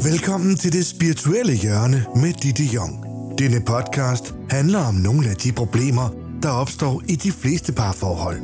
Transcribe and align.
Velkommen 0.00 0.56
til 0.56 0.72
det 0.72 0.86
spirituelle 0.86 1.52
hjørne 1.52 2.06
med 2.16 2.32
Ditte 2.32 2.64
Jong. 2.64 3.04
Denne 3.38 3.60
podcast 3.66 4.34
handler 4.50 4.78
om 4.78 4.94
nogle 4.94 5.28
af 5.28 5.36
de 5.36 5.52
problemer, 5.52 6.08
der 6.42 6.48
opstår 6.48 7.02
i 7.08 7.16
de 7.16 7.32
fleste 7.32 7.72
parforhold. 7.72 8.40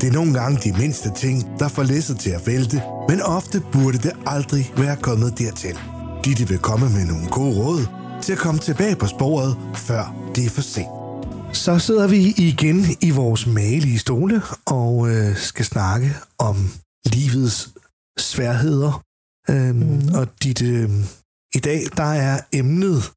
Det 0.00 0.08
er 0.08 0.12
nogle 0.12 0.34
gange 0.40 0.60
de 0.64 0.78
mindste 0.78 1.10
ting, 1.16 1.58
der 1.58 1.68
får 1.68 1.82
læsset 1.82 2.18
til 2.18 2.30
at 2.30 2.46
vælte, 2.46 2.82
men 3.08 3.20
ofte 3.20 3.62
burde 3.72 3.98
det 3.98 4.12
aldrig 4.26 4.72
være 4.76 4.96
kommet 4.96 5.38
dertil. 5.38 5.78
Ditte 6.24 6.48
vil 6.48 6.58
komme 6.58 6.90
med 6.90 7.04
nogle 7.06 7.28
gode 7.30 7.56
råd 7.56 7.86
til 8.22 8.32
at 8.32 8.38
komme 8.38 8.60
tilbage 8.60 8.96
på 8.96 9.06
sporet, 9.06 9.56
før 9.74 10.30
det 10.34 10.46
er 10.46 10.50
for 10.50 10.62
sent. 10.62 10.88
Så 11.52 11.78
sidder 11.78 12.06
vi 12.06 12.34
igen 12.36 12.84
i 13.00 13.10
vores 13.10 13.46
malige 13.46 13.98
stole 13.98 14.42
og 14.66 15.08
øh, 15.10 15.36
skal 15.36 15.64
snakke 15.64 16.16
om 16.38 16.56
livets 17.06 17.68
sværheder. 18.18 19.07
Øhm, 19.50 19.76
mm. 19.76 20.14
Og 20.14 20.28
dit, 20.42 20.62
øh, 20.62 20.90
i 21.54 21.58
dag, 21.58 21.80
der 21.96 22.12
er 22.12 22.40
emnet, 22.52 23.12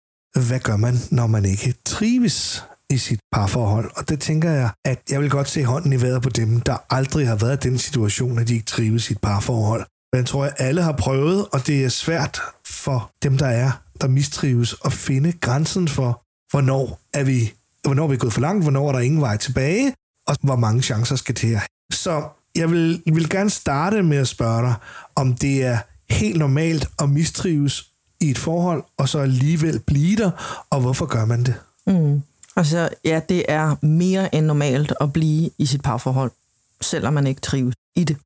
hvad 0.48 0.60
gør 0.60 0.76
man, 0.76 0.96
når 1.12 1.28
man 1.28 1.46
ikke 1.46 1.74
trives 1.86 2.64
i 2.90 2.98
sit 2.98 3.20
parforhold? 3.32 3.92
Og 3.96 4.10
det 4.10 4.20
tænker 4.20 4.52
jeg, 4.52 4.70
at 4.86 5.00
jeg 5.10 5.20
vil 5.20 5.30
godt 5.30 5.50
se 5.50 5.64
hånden 5.64 5.94
i 5.94 6.02
vejret 6.02 6.22
på 6.22 6.30
dem, 6.30 6.62
der 6.62 6.78
aldrig 6.90 7.28
har 7.28 7.36
været 7.36 7.66
i 7.66 7.70
den 7.70 7.78
situation, 7.78 8.40
at 8.40 8.48
de 8.48 8.54
ikke 8.54 8.66
trives 8.66 9.04
i 9.04 9.08
sit 9.08 9.22
parforhold. 9.22 9.86
Men 10.14 10.26
tror 10.26 10.44
jeg, 10.44 10.54
alle 10.58 10.82
har 10.82 10.92
prøvet, 10.92 11.48
og 11.54 11.68
det 11.68 11.86
er 11.86 11.90
svært 11.90 12.42
for 12.66 13.12
dem, 13.24 13.38
der 13.38 13.46
er, 13.46 13.72
der 14.02 14.08
mistrives, 14.08 14.76
at 14.86 14.94
finde 14.94 15.32
grænsen 15.32 15.88
for, 15.88 16.22
hvornår 16.52 17.00
er 17.14 17.24
vi, 17.24 17.54
hvornår 17.84 18.04
er 18.04 18.08
vi 18.08 18.18
gået 18.18 18.34
for 18.34 18.42
langt, 18.42 18.64
hvornår 18.64 18.88
er 18.88 18.92
der 18.92 19.00
ingen 19.00 19.22
vej 19.22 19.38
tilbage, 19.38 19.94
og 20.28 20.36
hvor 20.44 20.56
mange 20.56 20.82
chancer 20.82 21.16
skal 21.16 21.36
til. 21.36 21.60
Så 21.92 22.24
jeg 22.56 22.72
vil, 22.72 23.04
jeg 23.06 23.16
vil 23.16 23.30
gerne 23.30 23.50
starte 23.50 24.04
med 24.04 24.18
at 24.18 24.28
spørge 24.28 24.62
dig, 24.62 24.74
om 25.16 25.34
det 25.34 25.66
er 25.66 25.78
helt 26.12 26.38
normalt 26.38 26.88
at 27.00 27.10
mistrives 27.10 27.88
i 28.20 28.30
et 28.30 28.38
forhold, 28.38 28.84
og 28.98 29.10
så 29.10 29.20
alligevel 29.20 29.80
blive 29.80 30.16
der, 30.16 30.32
og 30.70 30.82
hvorfor 30.82 31.06
gør 31.06 31.26
man 31.26 31.44
det? 31.44 31.56
Mm. 31.88 32.22
Altså, 32.56 32.90
ja, 33.06 33.22
det 33.30 33.46
er 33.48 33.86
mere 33.86 34.36
end 34.36 34.46
normalt 34.46 34.94
at 35.02 35.14
blive 35.14 35.50
i 35.58 35.66
sit 35.66 35.82
parforhold, 35.82 36.32
selvom 36.82 37.14
man 37.14 37.28
ikke 37.28 37.42
trives 37.42 37.76
i 37.96 38.04
det. 38.04 38.18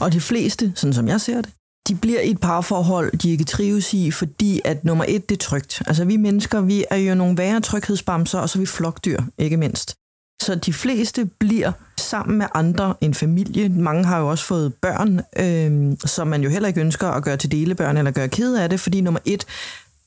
Og 0.00 0.12
de 0.12 0.20
fleste, 0.20 0.72
sådan 0.76 0.94
som 0.94 1.08
jeg 1.08 1.20
ser 1.20 1.40
det, 1.40 1.52
de 1.88 1.94
bliver 1.94 2.20
i 2.20 2.30
et 2.30 2.40
parforhold, 2.40 3.18
de 3.18 3.30
ikke 3.30 3.44
trives 3.44 3.94
i, 3.94 4.10
fordi 4.10 4.60
at 4.64 4.84
nummer 4.84 5.04
et, 5.08 5.28
det 5.28 5.34
er 5.34 5.38
trygt. 5.38 5.82
Altså 5.86 6.04
vi 6.04 6.16
mennesker, 6.16 6.60
vi 6.60 6.84
er 6.90 6.96
jo 6.96 7.14
nogle 7.14 7.38
værre 7.38 7.60
tryghedsbamser, 7.60 8.38
og 8.38 8.48
så 8.48 8.58
er 8.58 8.60
vi 8.60 8.66
flokdyr, 8.66 9.22
ikke 9.38 9.56
mindst. 9.56 9.94
Så 10.42 10.54
de 10.54 10.72
fleste 10.72 11.24
bliver 11.38 11.72
sammen 12.00 12.38
med 12.38 12.46
andre, 12.54 12.94
en 13.00 13.14
familie. 13.14 13.68
Mange 13.68 14.04
har 14.04 14.18
jo 14.18 14.30
også 14.30 14.44
fået 14.44 14.74
børn, 14.74 15.20
øh, 15.38 15.96
som 16.04 16.28
man 16.28 16.42
jo 16.42 16.50
heller 16.50 16.68
ikke 16.68 16.80
ønsker 16.80 17.08
at 17.08 17.24
gøre 17.24 17.36
til 17.36 17.52
delebørn 17.52 17.96
eller 17.96 18.10
gøre 18.10 18.28
ked 18.28 18.56
af 18.56 18.70
det, 18.70 18.80
fordi 18.80 19.00
nummer 19.00 19.20
et, 19.24 19.46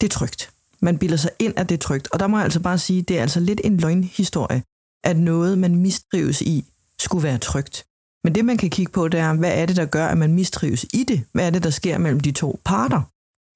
det 0.01 0.07
er 0.07 0.17
trygt. 0.17 0.49
Man 0.81 0.97
bilder 0.97 1.17
sig 1.17 1.31
ind, 1.39 1.53
at 1.57 1.69
det 1.69 1.75
er 1.75 1.79
trygt. 1.79 2.07
Og 2.11 2.19
der 2.19 2.27
må 2.27 2.37
jeg 2.37 2.43
altså 2.43 2.59
bare 2.59 2.77
sige, 2.77 3.01
det 3.01 3.17
er 3.17 3.21
altså 3.21 3.39
lidt 3.39 3.61
en 3.63 3.77
løgnhistorie, 3.77 4.63
at 5.03 5.17
noget, 5.17 5.57
man 5.57 5.75
mistrives 5.75 6.41
i, 6.41 6.65
skulle 6.99 7.23
være 7.23 7.37
trygt. 7.37 7.85
Men 8.23 8.35
det, 8.35 8.45
man 8.45 8.57
kan 8.57 8.69
kigge 8.69 8.91
på, 8.91 9.07
det 9.07 9.19
er, 9.19 9.33
hvad 9.33 9.51
er 9.53 9.65
det, 9.65 9.75
der 9.75 9.85
gør, 9.85 10.07
at 10.07 10.17
man 10.17 10.33
mistrives 10.33 10.85
i 10.93 11.03
det? 11.03 11.23
Hvad 11.33 11.45
er 11.45 11.49
det, 11.49 11.63
der 11.63 11.69
sker 11.69 11.97
mellem 11.97 12.19
de 12.19 12.31
to 12.31 12.59
parter? 12.65 13.01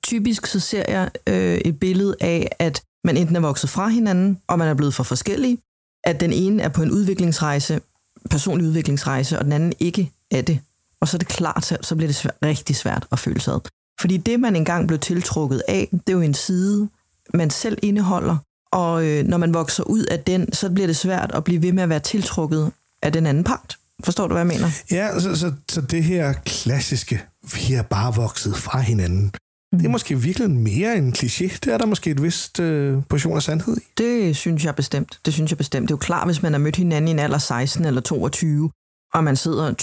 Typisk 0.04 0.46
så 0.46 0.60
ser 0.60 0.84
jeg 0.88 1.12
øh, 1.28 1.58
et 1.58 1.80
billede 1.80 2.16
af, 2.22 2.56
at 2.60 2.84
man 3.04 3.18
enten 3.18 3.36
er 3.36 3.40
vokset 3.40 3.70
fra 3.70 3.88
hinanden, 3.88 4.38
og 4.48 4.60
man 4.60 4.68
er 4.68 4.74
blevet 4.74 4.94
for 4.94 5.04
forskellige, 5.04 5.58
at 6.06 6.20
den 6.20 6.34
ene 6.34 6.64
er 6.64 6.70
på 6.70 6.84
en 6.84 6.92
udviklingsrejse, 6.92 7.82
personlig 8.30 8.68
udviklingsrejse, 8.68 9.40
og 9.40 9.46
den 9.46 9.54
anden 9.54 9.74
ikke 9.80 10.12
er 10.32 10.42
det. 10.42 10.60
Og 11.02 11.08
så 11.08 11.18
er 11.18 11.20
det 11.20 11.28
klart, 11.28 11.78
så 11.82 11.96
bliver 11.96 12.08
det 12.08 12.16
svært, 12.16 12.36
rigtig 12.44 12.76
svært 12.76 13.08
at 13.12 13.20
føle 13.20 13.42
sig 13.42 13.54
ad. 13.54 13.60
Fordi 14.00 14.18
det, 14.18 14.40
man 14.40 14.56
engang 14.56 14.88
blev 14.88 15.00
tiltrukket 15.00 15.62
af, 15.68 15.90
det 15.92 16.02
er 16.08 16.14
jo 16.14 16.22
en 16.22 16.34
side, 16.34 16.90
man 17.34 17.50
selv 17.50 17.78
indeholder, 17.82 18.38
og 18.72 19.06
øh, 19.06 19.26
når 19.26 19.38
man 19.38 19.54
vokser 19.54 19.84
ud 19.84 20.04
af 20.04 20.20
den, 20.20 20.54
så 20.54 20.70
bliver 20.70 20.88
det 20.88 20.96
svært 20.96 21.32
at 21.34 21.44
blive 21.44 21.62
ved 21.62 21.72
med 21.72 21.84
at 21.84 21.90
være 21.90 22.00
tiltrukket 22.00 22.72
af 23.02 23.14
den 23.14 23.26
anden 23.26 23.44
part. 23.44 23.78
Forstår 24.04 24.28
du, 24.28 24.34
hvad 24.34 24.42
jeg 24.42 24.48
mener? 24.48 24.70
Ja, 24.92 25.20
så, 25.20 25.36
så, 25.36 25.54
så 25.70 25.82
det 25.82 26.04
her 26.04 26.34
klassiske, 26.34 27.24
vi 27.56 27.74
er 27.74 27.82
bare 27.82 28.16
vokset 28.16 28.58
fra 28.58 28.80
hinanden, 28.80 29.32
Mm. 29.76 29.80
Det 29.80 29.88
er 29.88 29.92
måske 29.92 30.22
virkelig 30.22 30.50
mere 30.50 30.98
en 30.98 31.14
kliché. 31.18 31.58
Det 31.64 31.68
er 31.68 31.78
der 31.78 31.86
måske 31.86 32.12
et 32.12 32.24
vist 32.24 32.60
øh, 32.60 32.98
portion 33.10 33.36
af 33.36 33.44
sandhed 33.44 33.78
i. 33.78 33.82
Det 33.98 34.36
synes 34.36 34.66
jeg 34.66 34.76
bestemt. 34.76 35.20
Det 35.26 35.34
synes 35.34 35.52
jeg 35.52 35.58
bestemt. 35.58 35.90
Det 35.90 35.94
er 35.94 35.98
jo 35.98 36.00
klart, 36.00 36.28
hvis 36.28 36.42
man 36.42 36.52
har 36.52 36.60
mødt 36.60 36.76
hinanden 36.76 37.08
i 37.08 37.12
en 37.12 37.20
alder 37.20 37.38
16 37.38 37.86
eller 37.86 38.02
22, 38.02 38.70
og 39.14 39.24
man 39.24 39.36
sidder 39.36 39.74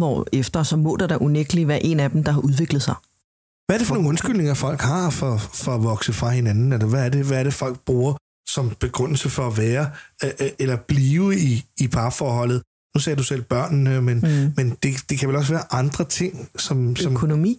20-30 0.00 0.04
år 0.04 0.26
efter, 0.32 0.62
så 0.62 0.76
må 0.76 0.96
der 0.96 1.06
da 1.06 1.16
unægteligt 1.16 1.68
være 1.68 1.84
en 1.84 2.00
af 2.00 2.10
dem, 2.10 2.24
der 2.24 2.32
har 2.32 2.40
udviklet 2.40 2.82
sig. 2.82 2.94
Hvad 3.66 3.76
er 3.76 3.78
det 3.78 3.86
for 3.86 3.94
nogle 3.94 4.08
undskyldninger, 4.08 4.54
folk 4.54 4.80
har 4.80 5.10
for, 5.10 5.36
for 5.38 5.74
at 5.74 5.82
vokse 5.82 6.12
fra 6.12 6.30
hinanden? 6.30 6.72
Eller 6.72 6.86
hvad 6.86 7.04
er 7.04 7.08
det, 7.08 7.26
hvad 7.26 7.38
er 7.38 7.44
det 7.44 7.54
folk 7.54 7.80
bruger 7.80 8.14
som 8.48 8.70
begrundelse 8.80 9.30
for 9.30 9.46
at 9.46 9.58
være 9.58 9.90
øh, 10.24 10.30
øh 10.40 10.48
eller 10.58 10.76
blive 10.76 11.38
i, 11.38 11.64
i 11.80 11.88
parforholdet? 11.88 12.62
Nu 12.94 13.00
sagde 13.00 13.16
du 13.16 13.22
selv 13.22 13.42
børnene, 13.42 14.02
men, 14.02 14.18
mm. 14.18 14.52
men 14.56 14.76
det, 14.82 14.94
det 15.08 15.18
kan 15.18 15.28
vel 15.28 15.36
også 15.36 15.52
være 15.52 15.64
andre 15.70 16.04
ting, 16.04 16.48
som... 16.56 16.96
som 16.96 17.12
Økonomi 17.12 17.58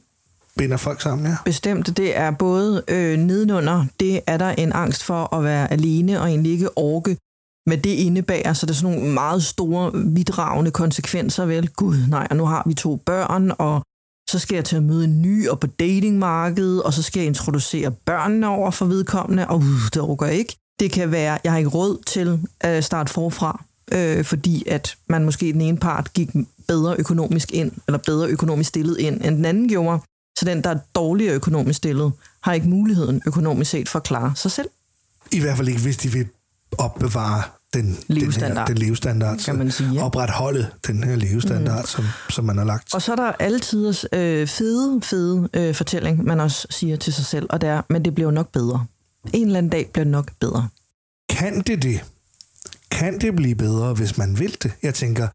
binder 0.57 0.77
folk 0.77 1.01
sammen, 1.01 1.27
ja. 1.27 1.37
Bestemt. 1.45 1.97
Det 1.97 2.17
er 2.17 2.31
både 2.31 2.83
øh, 2.87 3.17
nedenunder, 3.17 3.85
det 3.99 4.21
er 4.27 4.37
der 4.37 4.49
en 4.49 4.71
angst 4.73 5.03
for 5.03 5.35
at 5.35 5.43
være 5.43 5.71
alene 5.71 6.21
og 6.21 6.27
egentlig 6.27 6.51
ikke 6.51 6.77
orke 6.77 7.17
med 7.67 7.77
det 7.77 7.89
indebærer, 7.89 8.53
så 8.53 8.65
det 8.65 8.71
er 8.71 8.75
sådan 8.75 8.97
nogle 8.97 9.13
meget 9.13 9.43
store, 9.43 9.91
vidragende 9.93 10.71
konsekvenser, 10.71 11.45
vel? 11.45 11.69
Gud, 11.69 11.97
nej, 12.09 12.27
og 12.29 12.35
nu 12.35 12.45
har 12.45 12.63
vi 12.65 12.73
to 12.73 12.95
børn, 12.95 13.51
og 13.57 13.81
så 14.29 14.39
skal 14.39 14.55
jeg 14.55 14.65
til 14.65 14.75
at 14.75 14.83
møde 14.83 15.03
en 15.05 15.21
ny 15.21 15.47
og 15.47 15.59
på 15.59 15.67
datingmarkedet, 15.67 16.83
og 16.83 16.93
så 16.93 17.03
skal 17.03 17.19
jeg 17.19 17.27
introducere 17.27 17.91
børnene 17.91 18.47
over 18.47 18.71
for 18.71 18.85
vedkommende, 18.85 19.47
og 19.47 19.57
uh, 19.57 19.63
det 19.93 20.01
orker 20.01 20.25
jeg 20.25 20.35
ikke. 20.35 20.55
Det 20.79 20.91
kan 20.91 21.11
være, 21.11 21.39
jeg 21.43 21.51
har 21.51 21.57
ikke 21.57 21.69
råd 21.69 22.03
til 22.05 22.39
at 22.59 22.83
starte 22.83 23.13
forfra, 23.13 23.63
øh, 23.91 24.25
fordi 24.25 24.69
at 24.69 24.95
man 25.09 25.25
måske 25.25 25.53
den 25.53 25.61
ene 25.61 25.77
part 25.77 26.13
gik 26.13 26.29
bedre 26.67 26.95
økonomisk 26.99 27.51
ind, 27.51 27.71
eller 27.87 27.99
bedre 28.05 28.27
økonomisk 28.27 28.67
stillet 28.67 28.97
ind, 28.97 29.25
end 29.25 29.35
den 29.35 29.45
anden 29.45 29.69
gjorde. 29.69 29.99
Så 30.37 30.45
den, 30.45 30.63
der 30.63 30.69
er 30.69 30.79
dårligere 30.95 31.35
økonomisk 31.35 31.77
stillet, 31.77 32.11
har 32.43 32.53
ikke 32.53 32.67
muligheden 32.67 33.21
økonomisk 33.25 33.71
set 33.71 33.89
for 33.89 33.99
at 33.99 34.03
klare 34.03 34.35
sig 34.35 34.51
selv. 34.51 34.69
I 35.31 35.39
hvert 35.39 35.57
fald 35.57 35.67
ikke, 35.67 35.81
hvis 35.81 35.97
de 35.97 36.11
vil 36.11 36.27
opbevare 36.77 37.43
den 37.73 37.97
levestandard, 38.07 38.49
den, 38.49 38.57
her, 38.57 38.65
den 38.65 38.77
levestandard 38.77 39.37
kan 39.37 39.57
man 39.57 39.71
sige, 39.71 39.89
ja. 39.93 40.05
opretholde 40.05 40.71
den 40.87 41.03
her 41.03 41.15
levestandard, 41.15 41.81
mm. 41.81 41.85
som, 41.85 42.05
som 42.29 42.45
man 42.45 42.57
har 42.57 42.65
lagt. 42.65 42.93
Og 42.93 43.01
så 43.01 43.11
er 43.11 43.15
der 43.15 43.31
altid 43.39 43.93
øh, 44.13 44.47
fede, 44.47 45.01
fede 45.01 45.49
øh, 45.53 45.75
fortælling, 45.75 46.25
man 46.25 46.39
også 46.39 46.67
siger 46.69 46.95
til 46.95 47.13
sig 47.13 47.25
selv, 47.25 47.47
og 47.49 47.61
det 47.61 47.69
er, 47.69 47.81
men 47.89 48.05
det 48.05 48.15
bliver 48.15 48.31
nok 48.31 48.51
bedre. 48.51 48.85
En 49.33 49.47
eller 49.47 49.57
anden 49.57 49.69
dag 49.69 49.89
bliver 49.93 50.05
nok 50.05 50.31
bedre. 50.39 50.67
Kan 51.29 51.61
det 51.61 51.83
det? 51.83 52.05
Kan 52.91 53.21
det 53.21 53.35
blive 53.35 53.55
bedre, 53.55 53.93
hvis 53.93 54.17
man 54.17 54.39
vil 54.39 54.57
det? 54.63 54.71
Jeg 54.83 54.93
tænker, 54.93 55.27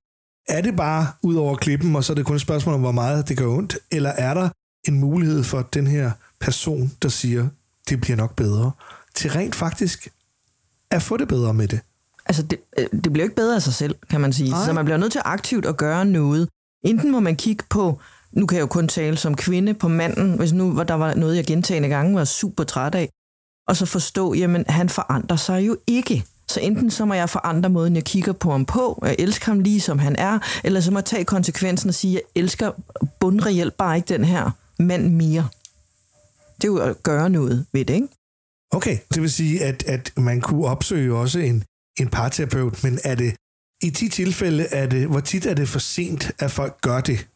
er 0.48 0.60
det 0.60 0.76
bare 0.76 1.06
ud 1.22 1.34
over 1.34 1.56
klippen, 1.56 1.96
og 1.96 2.04
så 2.04 2.12
er 2.12 2.14
det 2.14 2.26
kun 2.26 2.36
et 2.36 2.42
spørgsmål 2.42 2.74
om, 2.74 2.80
hvor 2.80 2.92
meget 2.92 3.28
det 3.28 3.36
gør 3.38 3.46
ondt, 3.46 3.78
eller 3.90 4.10
er 4.10 4.34
der 4.34 4.48
en 4.88 5.00
mulighed 5.00 5.44
for 5.44 5.62
den 5.62 5.86
her 5.86 6.10
person, 6.40 6.92
der 7.02 7.08
siger, 7.08 7.48
det 7.88 8.00
bliver 8.00 8.16
nok 8.16 8.36
bedre, 8.36 8.70
til 9.14 9.30
rent 9.30 9.54
faktisk 9.54 10.08
at 10.90 11.02
få 11.02 11.16
det 11.16 11.28
bedre 11.28 11.54
med 11.54 11.68
det. 11.68 11.80
Altså, 12.26 12.42
det, 12.42 12.58
øh, 12.78 12.86
det 13.04 13.12
bliver 13.12 13.24
ikke 13.24 13.36
bedre 13.36 13.54
af 13.54 13.62
sig 13.62 13.74
selv, 13.74 13.94
kan 14.10 14.20
man 14.20 14.32
sige. 14.32 14.50
Nej. 14.50 14.64
Så 14.64 14.72
man 14.72 14.84
bliver 14.84 14.98
nødt 14.98 15.12
til 15.12 15.20
aktivt 15.24 15.66
at 15.66 15.76
gøre 15.76 16.04
noget. 16.04 16.48
Enten 16.84 17.12
må 17.12 17.20
man 17.20 17.36
kigge 17.36 17.64
på, 17.70 18.00
nu 18.32 18.46
kan 18.46 18.56
jeg 18.56 18.62
jo 18.62 18.66
kun 18.66 18.88
tale 18.88 19.16
som 19.16 19.34
kvinde, 19.34 19.74
på 19.74 19.88
manden, 19.88 20.38
hvis 20.38 20.52
nu 20.52 20.72
var 20.74 20.84
der 20.84 20.94
var 20.94 21.14
noget, 21.14 21.36
jeg 21.36 21.44
gentagende 21.44 21.88
gange 21.88 22.16
var 22.16 22.24
super 22.24 22.64
træt 22.64 22.94
af, 22.94 23.08
og 23.68 23.76
så 23.76 23.86
forstå, 23.86 24.34
jamen, 24.34 24.64
han 24.68 24.88
forandrer 24.88 25.36
sig 25.36 25.66
jo 25.66 25.76
ikke. 25.86 26.24
Så 26.48 26.60
enten 26.60 26.90
så 26.90 27.04
må 27.04 27.14
jeg 27.14 27.30
forandre 27.30 27.70
måden, 27.70 27.96
jeg 27.96 28.04
kigger 28.04 28.32
på 28.32 28.50
ham 28.50 28.64
på, 28.64 29.02
jeg 29.06 29.16
elsker 29.18 29.46
ham 29.46 29.60
lige 29.60 29.80
som 29.80 29.98
han 29.98 30.16
er, 30.16 30.38
eller 30.64 30.80
så 30.80 30.90
må 30.90 30.98
jeg 30.98 31.04
tage 31.04 31.24
konsekvensen 31.24 31.88
og 31.88 31.94
sige, 31.94 32.14
jeg 32.14 32.22
elsker 32.34 32.70
bundreelt 33.20 33.76
bare 33.76 33.96
ikke 33.96 34.08
den 34.08 34.24
her 34.24 34.50
mand 34.86 35.14
mere. 35.14 35.48
Det 36.56 36.64
er 36.64 36.68
jo 36.68 36.78
at 36.78 37.02
gøre 37.02 37.30
noget 37.30 37.66
ved 37.72 37.84
det, 37.84 37.94
ikke? 37.94 38.08
Okay, 38.70 38.98
det 39.14 39.22
vil 39.22 39.30
sige, 39.30 39.64
at, 39.64 39.82
at 39.86 40.12
man 40.16 40.40
kunne 40.40 40.64
opsøge 40.64 41.14
også 41.14 41.38
en, 41.38 41.64
en 42.00 42.08
parterapeut, 42.08 42.84
men 42.84 42.98
er 43.04 43.14
det 43.14 43.34
i 43.82 43.90
de 43.90 44.08
tilfælde, 44.08 44.64
er 44.64 44.86
det, 44.86 45.06
hvor 45.06 45.20
tit 45.20 45.46
er 45.46 45.54
det 45.54 45.68
for 45.68 45.78
sent, 45.78 46.30
at 46.38 46.50
folk 46.50 46.80
gør 46.80 47.00
det? 47.00 47.26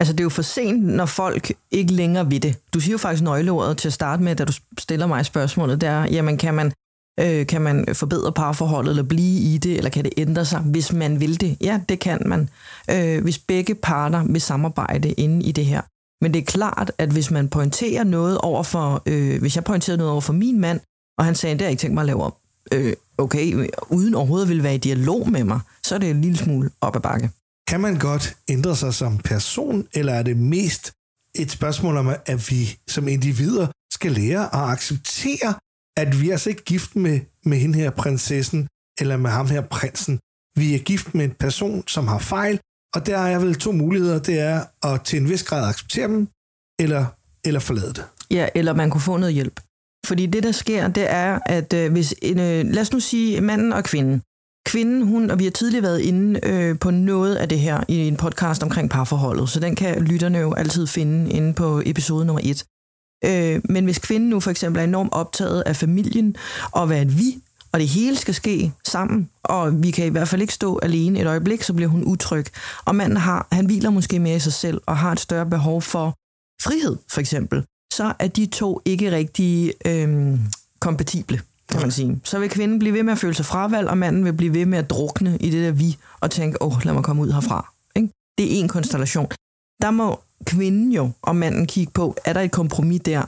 Altså, 0.00 0.12
det 0.12 0.20
er 0.20 0.24
jo 0.24 0.28
for 0.28 0.42
sent, 0.42 0.84
når 0.84 1.06
folk 1.06 1.52
ikke 1.70 1.92
længere 1.92 2.30
ved 2.30 2.40
det. 2.40 2.56
Du 2.74 2.80
siger 2.80 2.92
jo 2.92 2.98
faktisk 2.98 3.22
nøgleordet 3.22 3.78
til 3.78 3.88
at 3.88 3.92
starte 3.92 4.22
med, 4.22 4.36
da 4.36 4.44
du 4.44 4.52
stiller 4.78 5.06
mig 5.06 5.26
spørgsmålet, 5.26 5.80
der, 5.80 6.04
jamen 6.04 6.38
kan 6.38 6.54
man, 6.54 6.72
øh, 7.20 7.46
kan 7.46 7.62
man 7.62 7.94
forbedre 7.94 8.32
parforholdet, 8.32 8.90
eller 8.90 9.02
blive 9.02 9.40
i 9.54 9.58
det, 9.58 9.76
eller 9.76 9.90
kan 9.90 10.04
det 10.04 10.12
ændre 10.16 10.44
sig, 10.44 10.60
hvis 10.60 10.92
man 10.92 11.20
vil 11.20 11.40
det? 11.40 11.56
Ja, 11.60 11.80
det 11.88 11.98
kan 12.00 12.22
man, 12.26 12.48
øh, 12.90 13.22
hvis 13.22 13.38
begge 13.38 13.74
parter 13.74 14.24
vil 14.24 14.40
samarbejde 14.40 15.12
inde 15.12 15.46
i 15.46 15.52
det 15.52 15.66
her. 15.66 15.82
Men 16.22 16.34
det 16.34 16.40
er 16.40 16.44
klart, 16.44 16.92
at 16.98 17.10
hvis 17.10 17.30
man 17.30 17.48
pointerer 17.48 18.04
noget 18.04 18.38
over 18.38 18.62
for, 18.62 19.02
øh, 19.06 19.40
hvis 19.40 19.56
jeg 19.56 19.64
pointerede 19.64 19.98
noget 19.98 20.12
over 20.12 20.20
for 20.20 20.32
min 20.32 20.60
mand, 20.60 20.80
og 21.18 21.24
han 21.24 21.34
sagde, 21.34 21.54
det 21.54 21.60
har 21.60 21.66
jeg 21.66 21.70
ikke 21.70 21.80
tænkt 21.80 21.94
mig 21.94 22.02
at 22.02 22.06
lave 22.06 22.22
om, 22.22 22.34
øh, 22.72 22.92
okay, 23.18 23.68
uden 23.90 24.14
overhovedet 24.14 24.48
vil 24.48 24.62
være 24.62 24.74
i 24.74 24.78
dialog 24.78 25.30
med 25.30 25.44
mig, 25.44 25.60
så 25.86 25.94
er 25.94 25.98
det 25.98 26.10
en 26.10 26.20
lille 26.20 26.38
smule 26.38 26.70
op 26.80 26.96
ad 26.96 27.00
bakke. 27.00 27.30
Kan 27.68 27.80
man 27.80 27.98
godt 27.98 28.36
ændre 28.48 28.76
sig 28.76 28.94
som 28.94 29.18
person, 29.18 29.86
eller 29.94 30.12
er 30.12 30.22
det 30.22 30.36
mest 30.36 30.92
et 31.34 31.50
spørgsmål 31.50 31.96
om, 31.96 32.08
at 32.26 32.50
vi 32.50 32.78
som 32.88 33.08
individer 33.08 33.66
skal 33.92 34.12
lære 34.12 34.54
at 34.54 34.72
acceptere, 34.72 35.54
at 35.96 36.20
vi 36.20 36.28
er 36.28 36.32
altså 36.32 36.50
ikke 36.50 36.64
gift 36.64 36.96
med, 36.96 37.20
med 37.44 37.58
hende 37.58 37.78
her 37.78 37.90
prinsessen, 37.90 38.68
eller 39.00 39.16
med 39.16 39.30
ham 39.30 39.46
her 39.46 39.60
prinsen. 39.60 40.18
Vi 40.56 40.74
er 40.74 40.78
gift 40.78 41.14
med 41.14 41.24
en 41.24 41.34
person, 41.40 41.88
som 41.88 42.08
har 42.08 42.18
fejl, 42.18 42.60
og 42.94 43.06
der 43.06 43.18
er 43.18 43.38
vel 43.38 43.54
to 43.54 43.72
muligheder. 43.72 44.18
Det 44.18 44.40
er 44.40 44.64
at 44.82 45.02
til 45.02 45.20
en 45.20 45.28
vis 45.28 45.42
grad 45.42 45.68
acceptere 45.68 46.08
dem, 46.08 46.28
eller, 46.80 47.06
eller 47.44 47.60
forlade 47.60 47.92
det. 47.92 48.04
Ja, 48.30 48.48
eller 48.54 48.74
man 48.74 48.90
kunne 48.90 49.00
få 49.00 49.16
noget 49.16 49.34
hjælp. 49.34 49.60
Fordi 50.06 50.26
det, 50.26 50.42
der 50.42 50.52
sker, 50.52 50.88
det 50.88 51.10
er, 51.10 51.38
at 51.46 51.72
øh, 51.72 51.92
hvis 51.92 52.14
en, 52.22 52.38
øh, 52.38 52.64
lad 52.66 52.80
os 52.80 52.92
nu 52.92 53.00
sige 53.00 53.40
manden 53.40 53.72
og 53.72 53.84
kvinden. 53.84 54.22
Kvinden, 54.66 55.06
hun, 55.06 55.30
og 55.30 55.38
vi 55.38 55.44
har 55.44 55.50
tidligere 55.50 55.82
været 55.82 56.00
inde 56.00 56.40
øh, 56.42 56.78
på 56.78 56.90
noget 56.90 57.36
af 57.36 57.48
det 57.48 57.58
her 57.58 57.84
i 57.88 57.96
en 57.96 58.16
podcast 58.16 58.62
omkring 58.62 58.90
parforholdet, 58.90 59.48
så 59.48 59.60
den 59.60 59.74
kan 59.74 60.02
lytterne 60.02 60.38
jo 60.38 60.52
altid 60.52 60.86
finde 60.86 61.32
inde 61.32 61.54
på 61.54 61.82
episode 61.86 62.24
nummer 62.24 62.40
et. 62.44 62.64
Øh, 63.24 63.60
men 63.64 63.84
hvis 63.84 63.98
kvinden 63.98 64.30
nu 64.30 64.40
for 64.40 64.50
eksempel 64.50 64.80
er 64.80 64.84
enormt 64.84 65.12
optaget 65.12 65.62
af 65.66 65.76
familien, 65.76 66.36
og 66.72 66.86
hvad 66.86 67.04
vi, 67.04 67.42
og 67.72 67.80
det 67.80 67.88
hele 67.88 68.16
skal 68.16 68.34
ske 68.34 68.72
sammen, 68.86 69.30
og 69.42 69.82
vi 69.82 69.90
kan 69.90 70.06
i 70.06 70.08
hvert 70.08 70.28
fald 70.28 70.40
ikke 70.40 70.54
stå 70.54 70.78
alene 70.82 71.20
et 71.20 71.26
øjeblik, 71.26 71.62
så 71.62 71.72
bliver 71.72 71.88
hun 71.88 72.04
utryg. 72.04 72.46
Og 72.84 72.94
manden 72.94 73.16
har, 73.16 73.48
han 73.52 73.66
hviler 73.66 73.90
måske 73.90 74.18
mere 74.18 74.36
i 74.36 74.40
sig 74.40 74.52
selv, 74.52 74.80
og 74.86 74.96
har 74.96 75.12
et 75.12 75.20
større 75.20 75.46
behov 75.46 75.82
for 75.82 76.14
frihed, 76.62 76.96
for 77.10 77.20
eksempel. 77.20 77.64
Så 77.92 78.12
er 78.18 78.26
de 78.26 78.46
to 78.46 78.80
ikke 78.84 79.10
rigtig 79.10 79.74
øh, 79.86 80.38
kompatible, 80.80 81.40
kan 81.70 81.80
man 81.80 81.90
sige. 81.90 82.20
Så 82.24 82.38
vil 82.38 82.50
kvinden 82.50 82.78
blive 82.78 82.94
ved 82.94 83.02
med 83.02 83.12
at 83.12 83.18
føle 83.18 83.34
sig 83.34 83.44
fravalg, 83.44 83.88
og 83.88 83.98
manden 83.98 84.24
vil 84.24 84.32
blive 84.32 84.54
ved 84.54 84.66
med 84.66 84.78
at 84.78 84.90
drukne 84.90 85.38
i 85.40 85.50
det 85.50 85.64
der 85.64 85.72
vi, 85.72 85.96
og 86.20 86.30
tænke, 86.30 86.62
åh, 86.62 86.76
oh, 86.76 86.84
lad 86.84 86.94
mig 86.94 87.04
komme 87.04 87.22
ud 87.22 87.32
herfra. 87.32 87.72
Ikke? 87.96 88.08
Det 88.38 88.46
er 88.46 88.60
en 88.60 88.68
konstellation. 88.68 89.28
Der 89.82 89.90
må 89.90 90.20
kvinden 90.44 90.92
jo 90.92 91.10
og 91.22 91.36
manden 91.36 91.66
kigge 91.66 91.92
på, 91.92 92.16
er 92.24 92.32
der 92.32 92.40
et 92.40 92.52
kompromis 92.52 93.00
der? 93.00 93.22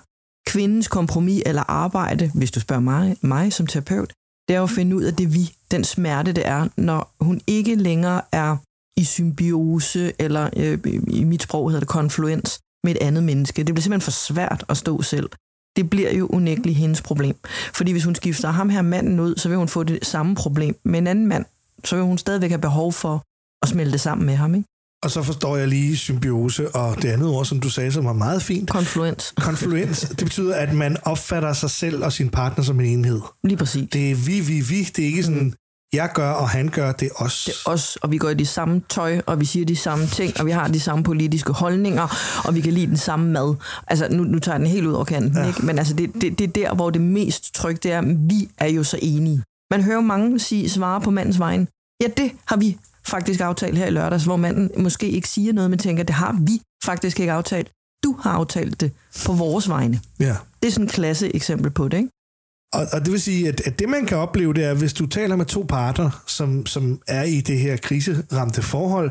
Kvindens 0.46 0.88
kompromis 0.88 1.42
eller 1.46 1.62
arbejde, 1.62 2.30
hvis 2.34 2.50
du 2.50 2.60
spørger 2.60 2.82
mig, 2.82 3.16
mig 3.20 3.52
som 3.52 3.66
terapeut, 3.66 4.12
det 4.50 4.54
er 4.54 4.58
jo 4.58 4.64
at 4.64 4.70
finde 4.70 4.96
ud 4.96 5.02
af 5.02 5.14
det 5.14 5.34
vi, 5.34 5.52
den 5.70 5.84
smerte 5.84 6.32
det 6.32 6.46
er, 6.46 6.68
når 6.76 7.14
hun 7.20 7.40
ikke 7.46 7.74
længere 7.74 8.22
er 8.32 8.56
i 8.96 9.04
symbiose, 9.04 10.12
eller 10.18 10.50
øh, 10.56 10.78
i 11.08 11.24
mit 11.24 11.42
sprog 11.42 11.70
hedder 11.70 11.80
det 11.80 11.88
konfluens, 11.88 12.60
med 12.84 12.94
et 12.94 12.98
andet 13.02 13.22
menneske. 13.22 13.64
Det 13.64 13.74
bliver 13.74 13.82
simpelthen 13.82 14.04
for 14.04 14.10
svært 14.10 14.64
at 14.68 14.76
stå 14.76 15.02
selv. 15.02 15.30
Det 15.76 15.90
bliver 15.90 16.12
jo 16.12 16.26
unægteligt 16.26 16.78
hendes 16.78 17.02
problem. 17.02 17.36
Fordi 17.74 17.92
hvis 17.92 18.04
hun 18.04 18.14
skifter 18.14 18.50
ham 18.50 18.68
her 18.68 18.82
manden 18.82 19.20
ud, 19.20 19.36
så 19.36 19.48
vil 19.48 19.58
hun 19.58 19.68
få 19.68 19.82
det 19.82 20.06
samme 20.06 20.34
problem 20.34 20.76
med 20.84 20.98
en 20.98 21.06
anden 21.06 21.26
mand. 21.26 21.44
Så 21.84 21.96
vil 21.96 22.04
hun 22.04 22.18
stadigvæk 22.18 22.50
have 22.50 22.60
behov 22.60 22.92
for 22.92 23.22
at 23.62 23.68
smelte 23.68 23.98
sammen 23.98 24.26
med 24.26 24.34
ham. 24.34 24.54
Ikke? 24.54 24.68
Og 25.02 25.10
så 25.10 25.22
forstår 25.22 25.56
jeg 25.56 25.68
lige 25.68 25.96
symbiose, 25.96 26.74
og 26.74 27.02
det 27.02 27.08
andet 27.08 27.28
ord, 27.28 27.44
som 27.44 27.60
du 27.60 27.70
sagde, 27.70 27.92
som 27.92 28.04
var 28.04 28.12
meget 28.12 28.42
fint. 28.42 28.70
Konfluens. 28.70 29.32
Konfluens, 29.48 30.00
det 30.00 30.24
betyder, 30.24 30.54
at 30.54 30.72
man 30.72 30.96
opfatter 31.02 31.52
sig 31.52 31.70
selv 31.70 32.04
og 32.04 32.12
sin 32.12 32.28
partner 32.28 32.64
som 32.64 32.80
en 32.80 32.86
enhed. 32.86 33.20
Lige 33.44 33.56
præcis. 33.56 33.88
Det 33.92 34.10
er 34.10 34.14
vi, 34.14 34.40
vi, 34.40 34.60
vi. 34.60 34.82
Det 34.82 34.98
er 34.98 35.06
ikke 35.06 35.22
sådan, 35.22 35.42
mm. 35.42 35.52
jeg 35.92 36.10
gør, 36.14 36.30
og 36.30 36.48
han 36.48 36.68
gør, 36.68 36.92
det 36.92 37.06
er 37.06 37.24
os. 37.24 37.44
Det 37.44 37.54
er 37.66 37.70
os, 37.70 37.96
og 37.96 38.12
vi 38.12 38.18
går 38.18 38.28
i 38.28 38.34
de 38.34 38.46
samme 38.46 38.82
tøj, 38.88 39.20
og 39.26 39.40
vi 39.40 39.44
siger 39.44 39.66
de 39.66 39.76
samme 39.76 40.06
ting, 40.06 40.40
og 40.40 40.46
vi 40.46 40.50
har 40.50 40.68
de 40.68 40.80
samme 40.80 41.04
politiske 41.04 41.52
holdninger, 41.52 42.08
og 42.44 42.54
vi 42.54 42.60
kan 42.60 42.72
lide 42.72 42.86
den 42.86 42.96
samme 42.96 43.30
mad. 43.30 43.54
Altså, 43.86 44.08
nu, 44.10 44.24
nu 44.24 44.38
tager 44.38 44.54
jeg 44.54 44.60
den 44.60 44.68
helt 44.68 44.86
ud 44.86 44.92
over 44.92 45.04
kanten, 45.04 45.36
ja. 45.36 45.46
ikke? 45.46 45.66
men 45.66 45.78
altså, 45.78 45.94
det, 45.94 46.14
det, 46.14 46.38
det 46.38 46.44
er 46.44 46.52
der, 46.52 46.74
hvor 46.74 46.90
det 46.90 47.00
mest 47.00 47.54
trygt 47.54 47.82
det 47.82 47.92
er, 47.92 48.02
vi 48.28 48.48
er 48.58 48.68
jo 48.68 48.84
så 48.84 48.98
enige. 49.02 49.42
Man 49.70 49.82
hører 49.82 50.00
mange 50.00 50.38
sige, 50.38 50.70
svare 50.70 51.00
på 51.00 51.10
mandens 51.10 51.38
vejen. 51.38 51.68
Ja, 52.00 52.06
det 52.16 52.32
har 52.46 52.56
vi 52.56 52.78
faktisk 53.06 53.40
aftalt 53.40 53.78
her 53.78 53.86
i 53.86 53.90
lørdags, 53.90 54.24
hvor 54.24 54.36
manden 54.36 54.70
måske 54.82 55.08
ikke 55.10 55.28
siger 55.28 55.52
noget, 55.52 55.70
men 55.70 55.78
tænker, 55.78 56.02
det 56.02 56.14
har 56.14 56.32
vi 56.40 56.60
faktisk 56.84 57.20
ikke 57.20 57.32
aftalt. 57.32 57.70
Du 58.04 58.16
har 58.20 58.30
aftalt 58.30 58.80
det 58.80 58.92
på 59.26 59.32
vores 59.32 59.68
vegne. 59.68 60.00
Ja. 60.20 60.36
Det 60.62 60.68
er 60.68 60.72
sådan 60.72 60.86
et 60.86 60.92
klasse 60.92 61.34
eksempel 61.34 61.70
på 61.70 61.88
det, 61.88 61.96
ikke? 61.96 62.08
Og, 62.72 62.86
og 62.92 63.04
det 63.04 63.12
vil 63.12 63.20
sige, 63.20 63.48
at, 63.48 63.60
at 63.60 63.78
det 63.78 63.88
man 63.88 64.06
kan 64.06 64.18
opleve, 64.18 64.54
det 64.54 64.64
er, 64.64 64.74
hvis 64.74 64.92
du 64.92 65.06
taler 65.06 65.36
med 65.36 65.46
to 65.46 65.66
parter, 65.68 66.22
som, 66.26 66.66
som 66.66 67.02
er 67.08 67.22
i 67.22 67.40
det 67.40 67.58
her 67.58 67.76
kriseramte 67.76 68.62
forhold, 68.62 69.10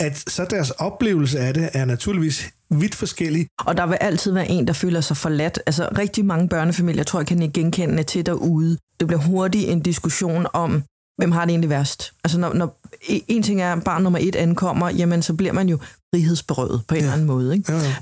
at 0.00 0.30
så 0.30 0.46
deres 0.50 0.70
oplevelse 0.70 1.38
af 1.38 1.54
det 1.54 1.68
er 1.72 1.84
naturligvis 1.84 2.50
vidt 2.70 2.94
forskellig. 2.94 3.46
Og 3.58 3.76
der 3.76 3.86
vil 3.86 3.98
altid 4.00 4.32
være 4.32 4.48
en, 4.48 4.66
der 4.66 4.72
føler 4.72 5.00
sig 5.00 5.16
forladt. 5.16 5.60
Altså 5.66 5.88
rigtig 5.98 6.24
mange 6.24 6.48
børnefamilier, 6.48 7.04
tror 7.04 7.20
jeg, 7.20 7.26
kan 7.26 7.42
ikke 7.42 7.60
genkende 7.60 8.02
til 8.02 8.26
derude. 8.26 8.78
Det 9.00 9.06
bliver 9.06 9.20
hurtigt 9.20 9.68
en 9.68 9.80
diskussion 9.80 10.46
om, 10.52 10.82
hvem 11.18 11.32
har 11.32 11.44
det 11.44 11.50
egentlig 11.50 11.70
værst? 11.70 12.12
Altså 12.24 12.38
når, 12.38 12.52
når 12.52 12.80
en 13.08 13.42
ting 13.42 13.60
er, 13.62 13.72
at 13.72 13.84
barn 13.84 14.02
nummer 14.02 14.18
et 14.22 14.36
ankommer, 14.36 14.90
jamen 14.90 15.22
så 15.22 15.34
bliver 15.34 15.52
man 15.52 15.68
jo 15.68 15.78
frihedsberøvet 16.14 16.82
på 16.88 16.94
en 16.94 16.98
ja. 16.98 17.04
eller 17.04 17.12
anden 17.12 17.26
måde. 17.26 17.56
Ikke? 17.56 17.72
Ja, 17.72 17.78
ja. 17.78 17.96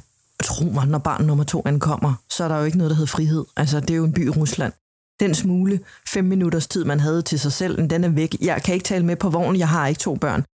Tro 0.44 0.64
mig, 0.64 0.86
når 0.86 0.98
barn 0.98 1.24
nummer 1.24 1.44
to 1.44 1.62
ankommer, 1.64 2.14
så 2.30 2.44
er 2.44 2.48
der 2.48 2.58
jo 2.58 2.64
ikke 2.64 2.78
noget, 2.78 2.90
der 2.90 2.96
hedder 2.96 3.10
frihed. 3.10 3.44
Altså 3.56 3.80
det 3.80 3.90
er 3.90 3.94
jo 3.94 4.04
en 4.04 4.12
by 4.12 4.26
i 4.26 4.30
Rusland. 4.30 4.72
Den 5.20 5.34
smule 5.34 5.80
fem 6.08 6.24
minutters 6.24 6.66
tid, 6.66 6.84
man 6.84 7.00
havde 7.00 7.22
til 7.22 7.40
sig 7.40 7.52
selv, 7.52 7.88
den 7.88 8.04
er 8.04 8.08
væk. 8.08 8.36
Jeg 8.40 8.62
kan 8.62 8.74
ikke 8.74 8.84
tale 8.84 9.04
med 9.04 9.16
på 9.16 9.28
vognen, 9.28 9.58
jeg 9.58 9.68
har 9.68 9.86
ikke 9.86 9.98
to 9.98 10.14
børn. 10.14 10.44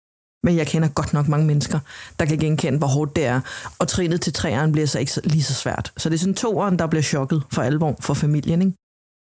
Men 0.43 0.57
jeg 0.57 0.67
kender 0.67 0.87
godt 0.87 1.13
nok 1.13 1.27
mange 1.27 1.45
mennesker, 1.45 1.79
der 2.19 2.25
kan 2.25 2.37
genkende, 2.37 2.77
hvor 2.77 2.87
hårdt 2.87 3.15
det 3.15 3.25
er. 3.25 3.41
Og 3.79 3.87
trinet 3.87 4.21
til 4.21 4.33
træerne 4.33 4.71
bliver 4.71 4.87
så 4.87 4.99
ikke 4.99 5.21
lige 5.23 5.43
så 5.43 5.53
svært. 5.53 5.93
Så 5.97 6.09
det 6.09 6.15
er 6.15 6.19
sådan 6.19 6.33
toeren, 6.33 6.79
der 6.79 6.87
bliver 6.87 7.03
chokket 7.03 7.43
for 7.51 7.61
alvor 7.61 7.95
for 7.99 8.13
familien. 8.13 8.61
Ikke? 8.61 8.73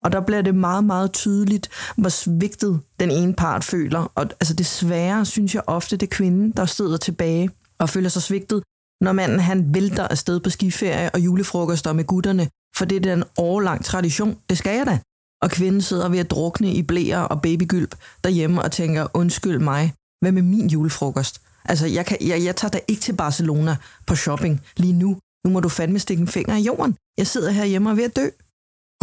Og 0.05 0.13
der 0.13 0.21
bliver 0.21 0.43
det 0.43 0.55
meget, 0.55 0.85
meget 0.85 1.13
tydeligt, 1.13 1.69
hvor 1.97 2.09
svigtet 2.09 2.81
den 3.01 3.11
ene 3.11 3.35
part 3.35 3.65
føler. 3.65 4.13
Og 4.15 4.25
altså 4.25 4.55
desværre 4.55 5.25
synes 5.25 5.55
jeg 5.55 5.63
ofte, 5.67 5.97
det 5.97 6.07
er 6.07 6.17
kvinden, 6.17 6.51
der 6.51 6.67
sidder 6.67 6.97
tilbage 6.97 7.51
og 7.79 7.91
føler 7.91 8.09
sig 8.09 8.23
svigtet, 8.23 8.63
når 9.01 9.13
manden 9.13 9.41
han 9.41 9.75
vælter 9.75 10.09
afsted 10.09 10.41
på 10.41 10.51
skiferie 10.51 11.11
og 11.11 11.21
julefrokoster 11.21 11.93
med 11.93 12.05
gutterne, 12.05 12.49
for 12.77 12.85
det 12.85 12.97
er 12.97 13.01
den 13.01 13.25
årlang 13.39 13.85
tradition. 13.85 14.37
Det 14.51 14.59
skal 14.59 14.77
jeg 14.77 14.87
da. 14.87 14.99
Og 15.43 15.51
kvinden 15.51 15.83
sidder 15.83 16.09
ved 16.09 16.19
at 16.19 16.31
drukne 16.31 16.73
i 16.75 16.83
blæer 16.83 17.21
og 17.21 17.43
babygylp 17.43 17.95
derhjemme 18.25 18.63
og 18.63 18.73
tænker, 18.73 19.07
undskyld 19.15 19.59
mig, 19.59 19.95
hvad 20.21 20.33
med 20.33 20.43
min 20.43 20.69
julefrokost? 20.69 21.41
Altså, 21.65 21.87
jeg, 21.87 22.07
kan, 22.07 22.17
jeg, 22.21 22.45
jeg 22.45 22.57
tager 22.57 22.71
da 22.71 22.81
ikke 22.89 23.03
til 23.03 23.13
Barcelona 23.13 23.77
på 24.07 24.15
shopping 24.17 24.61
lige 24.77 24.93
nu. 24.93 25.19
Nu 25.45 25.51
må 25.51 25.61
du 25.61 25.69
fandme 25.69 25.99
stikke 25.99 26.21
en 26.21 26.29
finger 26.29 26.57
i 26.57 26.63
jorden. 26.63 26.97
Jeg 27.19 27.27
sidder 27.27 27.51
her 27.51 27.65
hjemme 27.65 27.91
og 27.91 27.97
ved 27.97 28.05
at 28.05 28.17
dø. 28.17 28.29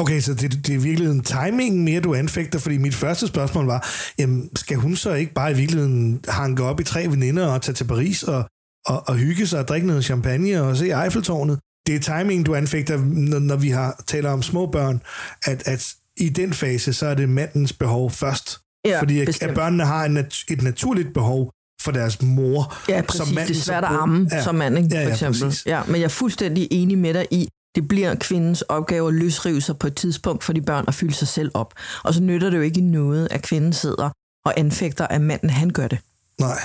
Okay, 0.01 0.19
så 0.19 0.33
det, 0.33 0.67
det 0.67 0.75
er 0.75 0.79
virkelig 0.79 1.09
en 1.09 1.23
timing 1.23 1.83
mere, 1.83 2.01
du 2.01 2.13
anfægter, 2.13 2.59
fordi 2.59 2.77
mit 2.77 2.95
første 2.95 3.27
spørgsmål 3.27 3.65
var, 3.65 3.89
jamen, 4.19 4.49
skal 4.55 4.77
hun 4.77 4.95
så 4.95 5.13
ikke 5.13 5.33
bare 5.33 5.51
i 5.51 5.55
virkeligheden 5.55 6.23
hanke 6.27 6.63
op 6.63 6.79
i 6.79 6.83
tre 6.83 7.07
veninder 7.07 7.47
og 7.47 7.61
tage 7.61 7.75
til 7.75 7.83
Paris 7.83 8.23
og, 8.23 8.45
og, 8.85 9.03
og 9.07 9.15
hygge 9.15 9.47
sig 9.47 9.59
og 9.59 9.67
drikke 9.67 9.87
noget 9.87 10.05
champagne 10.05 10.61
og 10.61 10.77
se 10.77 11.03
Eiffeltårnet? 11.03 11.59
Det 11.87 11.95
er 11.95 11.99
timing, 11.99 12.45
du 12.45 12.55
anfægter, 12.55 12.97
når, 13.05 13.39
når 13.39 13.55
vi 13.55 13.69
har 13.69 14.03
taler 14.07 14.31
om 14.31 14.41
små 14.41 14.65
børn, 14.65 15.01
at, 15.45 15.67
at 15.67 15.93
i 16.17 16.29
den 16.29 16.53
fase, 16.53 16.93
så 16.93 17.05
er 17.05 17.13
det 17.13 17.29
mandens 17.29 17.73
behov 17.73 18.11
først. 18.11 18.59
Ja, 18.85 18.99
fordi 18.99 19.19
at, 19.19 19.43
at 19.43 19.55
børnene 19.55 19.85
har 19.85 20.05
en, 20.05 20.17
et 20.17 20.61
naturligt 20.61 21.13
behov 21.13 21.51
for 21.81 21.91
deres 21.91 22.21
mor. 22.21 22.77
Ja, 22.89 23.01
præcis. 23.01 23.17
Som 23.17 23.35
mand, 23.35 23.47
det 23.47 23.57
er 23.57 23.61
svært 23.61 23.83
at 23.83 23.89
amme 23.89 24.29
ja. 24.31 24.43
som 24.43 24.55
mand, 24.55 24.77
ikke, 24.77 24.89
ja, 24.91 24.99
ja, 24.99 25.05
for 25.05 25.11
eksempel. 25.11 25.41
Præcis. 25.41 25.65
Ja, 25.65 25.81
men 25.87 25.95
jeg 25.95 26.03
er 26.03 26.09
fuldstændig 26.09 26.67
enig 26.71 26.97
med 26.97 27.13
dig 27.13 27.27
i, 27.31 27.47
det 27.75 27.87
bliver 27.87 28.15
kvindens 28.15 28.61
opgave 28.61 29.07
at 29.07 29.13
løsrive 29.13 29.61
sig 29.61 29.77
på 29.77 29.87
et 29.87 29.95
tidspunkt 29.95 30.43
for 30.43 30.53
de 30.53 30.61
børn 30.61 30.83
og 30.87 30.93
fylde 30.93 31.13
sig 31.13 31.27
selv 31.27 31.51
op. 31.53 31.73
Og 32.03 32.13
så 32.13 32.21
nytter 32.21 32.49
det 32.49 32.57
jo 32.57 32.61
ikke 32.61 32.81
noget, 32.81 33.27
at 33.31 33.41
kvinden 33.41 33.73
sidder 33.73 34.09
og 34.45 34.59
anfægter, 34.59 35.07
at 35.07 35.21
manden 35.21 35.49
han 35.49 35.69
gør 35.69 35.87
det. 35.87 35.99
Nej. 36.39 36.59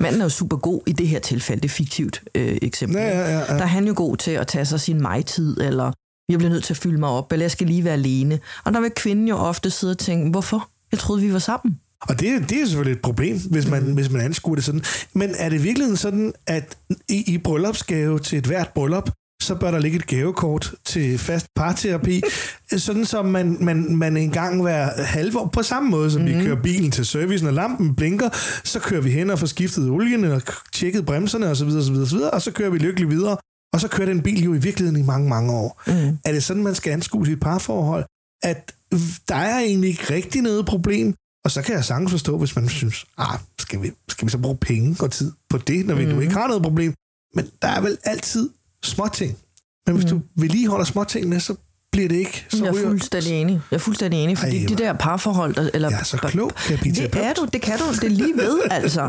Manden 0.00 0.20
er 0.20 0.24
jo 0.24 0.28
super 0.28 0.56
god 0.56 0.80
i 0.86 0.92
det 0.92 1.08
her 1.08 1.18
tilfælde, 1.18 1.62
det 1.62 1.68
er 1.68 1.72
fiktivt 1.72 2.22
øh, 2.34 2.58
eksempel. 2.62 3.00
Ja, 3.00 3.08
ja, 3.08 3.18
ja, 3.18 3.38
ja. 3.38 3.44
Der 3.46 3.62
er 3.62 3.66
han 3.66 3.86
jo 3.86 3.94
god 3.96 4.16
til 4.16 4.30
at 4.30 4.46
tage 4.46 4.64
sig 4.64 4.80
sin 4.80 5.02
mig-tid, 5.02 5.60
eller 5.60 5.92
jeg 6.28 6.38
bliver 6.38 6.50
nødt 6.50 6.64
til 6.64 6.72
at 6.72 6.78
fylde 6.78 6.98
mig 6.98 7.08
op, 7.08 7.32
eller 7.32 7.44
jeg 7.44 7.50
skal 7.50 7.66
lige 7.66 7.84
være 7.84 7.92
alene. 7.92 8.40
Og 8.64 8.72
der 8.72 8.80
vil 8.80 8.90
kvinden 8.90 9.28
jo 9.28 9.36
ofte 9.36 9.70
sidde 9.70 9.90
og 9.90 9.98
tænke, 9.98 10.30
hvorfor? 10.30 10.68
Jeg 10.92 10.98
troede, 10.98 11.22
vi 11.22 11.32
var 11.32 11.38
sammen. 11.38 11.80
Og 12.00 12.20
det, 12.20 12.50
det 12.50 12.62
er 12.62 12.66
selvfølgelig 12.66 12.96
et 12.96 13.02
problem, 13.02 13.40
hvis 13.50 13.68
man, 13.68 13.82
mm. 13.82 13.94
hvis 13.94 14.10
man 14.10 14.20
anskuer 14.20 14.54
det 14.54 14.64
sådan. 14.64 14.82
Men 15.12 15.34
er 15.38 15.48
det 15.48 15.64
virkelig 15.64 15.98
sådan, 15.98 16.32
at 16.46 16.78
i, 17.08 17.34
i 17.34 17.38
bryllupsgave 17.38 18.18
til 18.18 18.38
et 18.38 18.46
hvert 18.46 18.68
bryllup, 18.68 19.10
så 19.42 19.54
bør 19.54 19.70
der 19.70 19.78
ligge 19.78 19.96
et 19.96 20.06
gavekort 20.06 20.74
til 20.84 21.18
fast 21.18 21.46
parterapi, 21.56 22.22
sådan 22.76 23.04
som 23.04 23.26
man, 23.26 23.56
man, 23.60 23.96
man 23.96 24.16
engang 24.16 24.62
hver 24.62 25.04
halvår, 25.04 25.50
på 25.52 25.62
samme 25.62 25.90
måde 25.90 26.10
som 26.10 26.22
mm. 26.22 26.28
vi 26.28 26.34
mhm. 26.34 26.44
kører 26.44 26.62
bilen 26.62 26.90
til 26.90 27.06
servicen, 27.06 27.46
og 27.46 27.54
lampen 27.54 27.94
blinker, 27.94 28.28
så 28.64 28.80
kører 28.80 29.00
vi 29.00 29.10
hen 29.10 29.30
og 29.30 29.38
får 29.38 29.46
skiftet 29.46 29.90
olien 29.90 30.24
og 30.24 30.42
tjekket 30.72 31.06
bremserne 31.06 31.46
osv., 31.46 31.68
osv., 31.68 31.94
osv., 31.94 32.18
og 32.32 32.42
så 32.42 32.50
kører 32.50 32.70
vi 32.70 32.78
lykkeligt 32.78 33.10
videre, 33.10 33.36
og 33.72 33.80
så 33.80 33.88
kører 33.88 34.08
den 34.08 34.22
bil 34.22 34.44
jo 34.44 34.54
i 34.54 34.58
virkeligheden 34.58 35.00
i 35.00 35.06
mange, 35.06 35.28
mange 35.28 35.52
år. 35.52 35.82
Mm. 35.86 36.18
Er 36.24 36.32
det 36.32 36.44
sådan, 36.44 36.62
man 36.62 36.74
skal 36.74 36.92
anskue 36.92 37.26
sit 37.26 37.40
parforhold? 37.40 38.04
At 38.42 38.72
der 39.28 39.34
er 39.34 39.58
egentlig 39.58 39.90
ikke 39.90 40.14
rigtig 40.14 40.42
noget 40.42 40.66
problem, 40.66 41.14
og 41.44 41.50
så 41.50 41.62
kan 41.62 41.74
jeg 41.74 41.84
sagtens 41.84 42.10
forstå, 42.10 42.38
hvis 42.38 42.56
man 42.56 42.68
synes, 42.68 43.04
ah, 43.18 43.38
skal 43.58 43.82
vi, 43.82 43.90
skal 44.08 44.26
vi 44.26 44.30
så 44.30 44.38
bruge 44.38 44.56
penge 44.56 44.96
og 45.00 45.10
tid 45.10 45.32
på 45.48 45.58
det, 45.58 45.86
når 45.86 45.94
vi 45.94 46.04
mm. 46.04 46.10
nu 46.10 46.20
ikke 46.20 46.34
har 46.34 46.46
noget 46.46 46.62
problem? 46.62 46.94
Men 47.34 47.50
der 47.62 47.68
er 47.68 47.80
vel 47.80 47.98
altid 48.04 48.50
småting. 48.84 49.38
Men 49.86 49.96
hvis 49.96 50.12
mm. 50.12 50.18
du 50.18 50.24
vedligeholder 50.36 50.84
småtingene, 50.84 51.40
så 51.40 51.54
bliver 51.92 52.08
det 52.08 52.16
ikke 52.16 52.46
så 52.50 52.64
Jeg 52.64 52.74
er 52.74 52.82
fuldstændig 52.86 53.32
enig. 53.32 53.60
Jeg 53.70 53.76
er 53.76 53.80
fuldstændig 53.80 54.24
enig, 54.24 54.38
fordi 54.38 54.62
Ej, 54.62 54.68
de 54.68 54.76
der 54.76 54.92
parforhold... 54.92 55.54
Der, 55.54 55.70
eller, 55.74 55.90
jeg 55.90 56.00
er 56.00 56.04
så 56.04 56.16
klog, 56.16 56.52
kan 56.54 56.78
Det 56.78 57.14
er 57.14 57.32
du, 57.32 57.48
det 57.52 57.62
kan 57.62 57.78
du. 57.78 57.84
Det 57.94 58.04
er 58.04 58.08
lige 58.08 58.36
ved, 58.36 58.60
altså. 58.70 59.08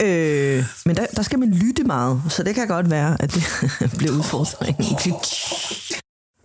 Øh, 0.00 0.64
men 0.86 0.96
der, 0.96 1.06
der 1.16 1.22
skal 1.22 1.38
man 1.38 1.50
lytte 1.50 1.84
meget, 1.84 2.22
så 2.28 2.42
det 2.42 2.54
kan 2.54 2.68
godt 2.68 2.90
være, 2.90 3.22
at 3.22 3.34
det 3.34 3.44
bliver 3.98 4.12
udfordringen. 4.12 4.84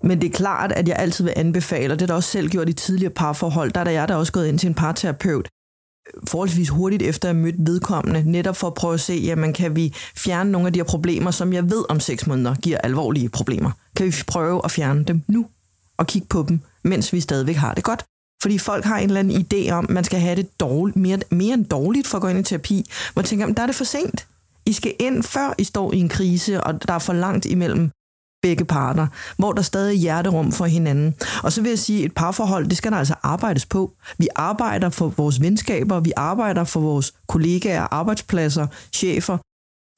Men 0.05 0.21
det 0.21 0.27
er 0.27 0.33
klart, 0.33 0.71
at 0.71 0.87
jeg 0.87 0.95
altid 0.99 1.23
vil 1.23 1.33
anbefale, 1.35 1.93
og 1.93 1.99
det 1.99 2.05
er 2.05 2.07
der 2.07 2.13
også 2.13 2.29
selv 2.29 2.49
gjort 2.49 2.69
i 2.69 2.73
tidligere 2.73 3.13
parforhold, 3.13 3.71
der 3.71 3.79
er 3.79 3.83
der 3.83 3.91
jeg 3.91 4.07
der 4.07 4.15
også 4.15 4.31
gået 4.31 4.47
ind 4.47 4.59
til 4.59 4.67
en 4.67 4.73
parterapeut, 4.73 5.47
forholdsvis 6.27 6.69
hurtigt 6.69 7.01
efter 7.01 7.29
at 7.29 7.35
have 7.35 7.43
mødt 7.43 7.55
vedkommende, 7.57 8.31
netop 8.31 8.55
for 8.55 8.67
at 8.67 8.73
prøve 8.73 8.93
at 8.93 8.99
se, 8.99 9.13
jamen 9.13 9.53
kan 9.53 9.75
vi 9.75 9.93
fjerne 10.17 10.51
nogle 10.51 10.67
af 10.67 10.73
de 10.73 10.79
her 10.79 10.83
problemer, 10.83 11.31
som 11.31 11.53
jeg 11.53 11.69
ved 11.69 11.85
om 11.89 11.99
seks 11.99 12.27
måneder 12.27 12.55
giver 12.55 12.77
alvorlige 12.77 13.29
problemer. 13.29 13.71
Kan 13.95 14.05
vi 14.05 14.13
prøve 14.27 14.61
at 14.63 14.71
fjerne 14.71 15.03
dem 15.03 15.21
nu 15.27 15.45
og 15.97 16.07
kigge 16.07 16.27
på 16.27 16.45
dem, 16.47 16.59
mens 16.83 17.13
vi 17.13 17.19
stadigvæk 17.19 17.55
har 17.55 17.73
det 17.73 17.83
godt? 17.83 18.03
Fordi 18.41 18.57
folk 18.57 18.85
har 18.85 18.97
en 18.97 19.07
eller 19.09 19.19
anden 19.19 19.45
idé 19.53 19.71
om, 19.71 19.85
at 19.85 19.89
man 19.89 20.03
skal 20.03 20.19
have 20.19 20.35
det 20.35 20.59
dårligt, 20.59 20.97
mere, 20.97 21.19
mere 21.31 21.53
end 21.53 21.65
dårligt 21.65 22.07
for 22.07 22.17
at 22.17 22.21
gå 22.21 22.27
ind 22.27 22.39
i 22.39 22.43
terapi. 22.43 22.85
Hvor 23.13 23.21
jeg 23.21 23.27
tænker, 23.27 23.53
der 23.53 23.61
er 23.61 23.67
det 23.67 23.75
for 23.75 23.83
sent. 23.83 24.27
I 24.65 24.73
skal 24.73 24.93
ind, 24.99 25.23
før 25.23 25.53
I 25.57 25.63
står 25.63 25.93
i 25.93 25.97
en 25.99 26.09
krise, 26.09 26.63
og 26.63 26.87
der 26.87 26.93
er 26.93 26.99
for 26.99 27.13
langt 27.13 27.45
imellem 27.45 27.91
begge 28.43 28.65
parter, 28.65 29.07
hvor 29.37 29.51
der 29.51 29.61
stadig 29.61 29.95
er 29.95 29.99
hjerterum 29.99 30.51
for 30.51 30.65
hinanden. 30.65 31.15
Og 31.43 31.51
så 31.51 31.61
vil 31.61 31.69
jeg 31.69 31.79
sige, 31.79 31.99
at 31.99 32.05
et 32.05 32.15
parforhold, 32.15 32.67
det 32.67 32.77
skal 32.77 32.91
der 32.91 32.97
altså 32.97 33.15
arbejdes 33.23 33.65
på. 33.65 33.91
Vi 34.17 34.27
arbejder 34.35 34.89
for 34.89 35.07
vores 35.07 35.41
venskaber, 35.41 35.99
vi 35.99 36.11
arbejder 36.15 36.63
for 36.63 36.79
vores 36.79 37.13
kollegaer, 37.27 37.87
arbejdspladser, 37.91 38.67
chefer, 38.93 39.37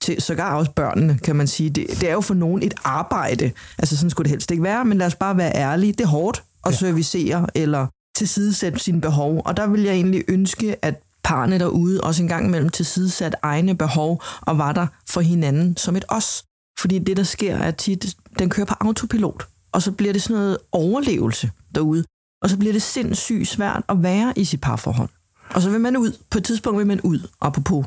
til 0.01 0.21
sågar 0.21 0.55
også 0.55 0.71
børnene, 0.71 1.19
kan 1.23 1.35
man 1.35 1.47
sige. 1.47 1.69
Det, 1.69 1.87
det 2.01 2.09
er 2.09 2.13
jo 2.13 2.21
for 2.21 2.33
nogen 2.33 2.63
et 2.63 2.73
arbejde. 2.83 3.51
Altså 3.77 3.97
sådan 3.97 4.09
skulle 4.09 4.25
det 4.25 4.31
helst 4.31 4.51
ikke 4.51 4.63
være, 4.63 4.85
men 4.85 4.97
lad 4.97 5.07
os 5.07 5.15
bare 5.15 5.37
være 5.37 5.55
ærlige. 5.55 5.93
Det 5.93 6.01
er 6.01 6.07
hårdt 6.07 6.43
at 6.65 6.71
ja. 6.71 6.77
servicere 6.77 7.47
eller 7.55 7.87
tilsidesætte 8.17 8.79
sine 8.79 9.01
behov. 9.01 9.41
Og 9.45 9.57
der 9.57 9.67
vil 9.67 9.81
jeg 9.81 9.93
egentlig 9.93 10.23
ønske, 10.27 10.85
at 10.85 10.95
parne 11.23 11.59
derude 11.59 12.01
også 12.01 12.23
en 12.23 12.29
gang 12.29 12.45
imellem 12.45 12.69
tilsidesat 12.69 13.35
egne 13.41 13.77
behov 13.77 14.23
og 14.41 14.57
var 14.57 14.71
der 14.71 14.87
for 15.09 15.21
hinanden 15.21 15.77
som 15.77 15.95
et 15.95 16.05
os. 16.07 16.43
Fordi 16.79 16.99
det, 16.99 17.17
der 17.17 17.23
sker, 17.23 17.55
er 17.55 17.71
tit, 17.71 18.17
den 18.39 18.49
kører 18.49 18.65
på 18.65 18.75
autopilot, 18.79 19.47
og 19.71 19.81
så 19.81 19.91
bliver 19.91 20.13
det 20.13 20.21
sådan 20.21 20.35
noget 20.35 20.57
overlevelse 20.71 21.51
derude. 21.75 22.03
Og 22.41 22.49
så 22.49 22.57
bliver 22.57 22.73
det 22.73 22.81
sindssygt 22.81 23.47
svært 23.47 23.83
at 23.89 24.03
være 24.03 24.33
i 24.35 24.45
sit 24.45 24.61
parforhold. 24.61 25.09
Og 25.49 25.61
så 25.61 25.69
vil 25.69 25.81
man 25.81 25.97
ud. 25.97 26.17
På 26.29 26.37
et 26.37 26.43
tidspunkt 26.43 26.77
vil 26.77 26.87
man 26.87 27.01
ud, 27.01 27.27
apropos. 27.41 27.85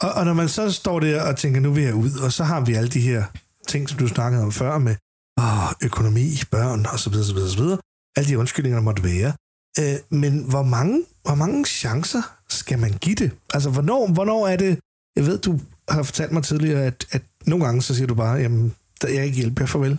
Og, 0.00 0.12
og 0.12 0.24
når 0.24 0.32
man 0.32 0.48
så 0.48 0.72
står 0.72 1.00
der 1.00 1.22
og 1.28 1.36
tænker, 1.36 1.60
nu 1.60 1.72
vil 1.72 1.84
jeg 1.84 1.94
ud, 1.94 2.10
og 2.24 2.32
så 2.32 2.44
har 2.44 2.60
vi 2.60 2.74
alle 2.74 2.88
de 2.88 3.00
her 3.00 3.24
ting, 3.68 3.88
som 3.88 3.98
du 3.98 4.08
snakkede 4.08 4.42
om 4.42 4.52
før 4.52 4.78
med 4.78 4.96
åh, 5.40 5.72
økonomi, 5.82 6.42
børn 6.50 6.86
osv. 6.86 6.98
så 6.98 7.10
videre, 7.10 7.26
så 7.26 7.34
videre, 7.34 7.50
så 7.50 7.62
videre. 7.62 7.78
Alle 8.16 8.30
de 8.30 8.38
undskyldninger, 8.38 8.78
der 8.78 8.84
måtte 8.84 9.04
være. 9.04 9.32
Øh, 9.78 10.18
men 10.20 10.44
hvor 10.48 10.62
mange, 10.62 11.04
hvor 11.22 11.34
mange 11.34 11.64
chancer 11.64 12.22
skal 12.48 12.78
man 12.78 12.92
give 12.92 13.14
det? 13.14 13.30
Altså, 13.54 13.70
hvornår, 13.70 14.12
hvornår 14.12 14.46
er 14.46 14.56
det... 14.56 14.78
Jeg 15.16 15.26
ved, 15.26 15.38
du 15.38 15.60
har 15.88 16.02
fortalt 16.02 16.32
mig 16.32 16.42
tidligere, 16.42 16.84
at, 16.84 17.06
at 17.10 17.22
nogle 17.46 17.64
gange 17.64 17.82
så 17.82 17.94
siger 17.94 18.06
du 18.06 18.14
bare, 18.14 18.36
jamen, 18.36 18.74
der 19.02 19.08
jeg 19.08 19.24
ikke 19.24 19.36
hjælper, 19.36 19.66
farvel. 19.66 19.98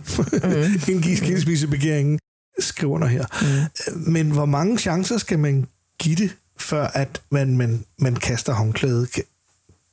Mm. 0.88 0.94
en 0.94 1.16
skilsmissebegæringen. 1.16 2.18
Skriv 2.58 2.90
under 2.90 3.06
her. 3.06 3.24
Mm. 3.94 4.12
Men 4.12 4.30
hvor 4.30 4.46
mange 4.46 4.78
chancer 4.78 5.18
skal 5.18 5.38
man 5.38 5.66
give 5.98 6.16
det, 6.16 6.36
før 6.56 6.86
at 6.86 7.22
man, 7.30 7.56
man, 7.56 7.84
man 7.98 8.16
kaster 8.16 8.52
håndklædet? 8.52 9.08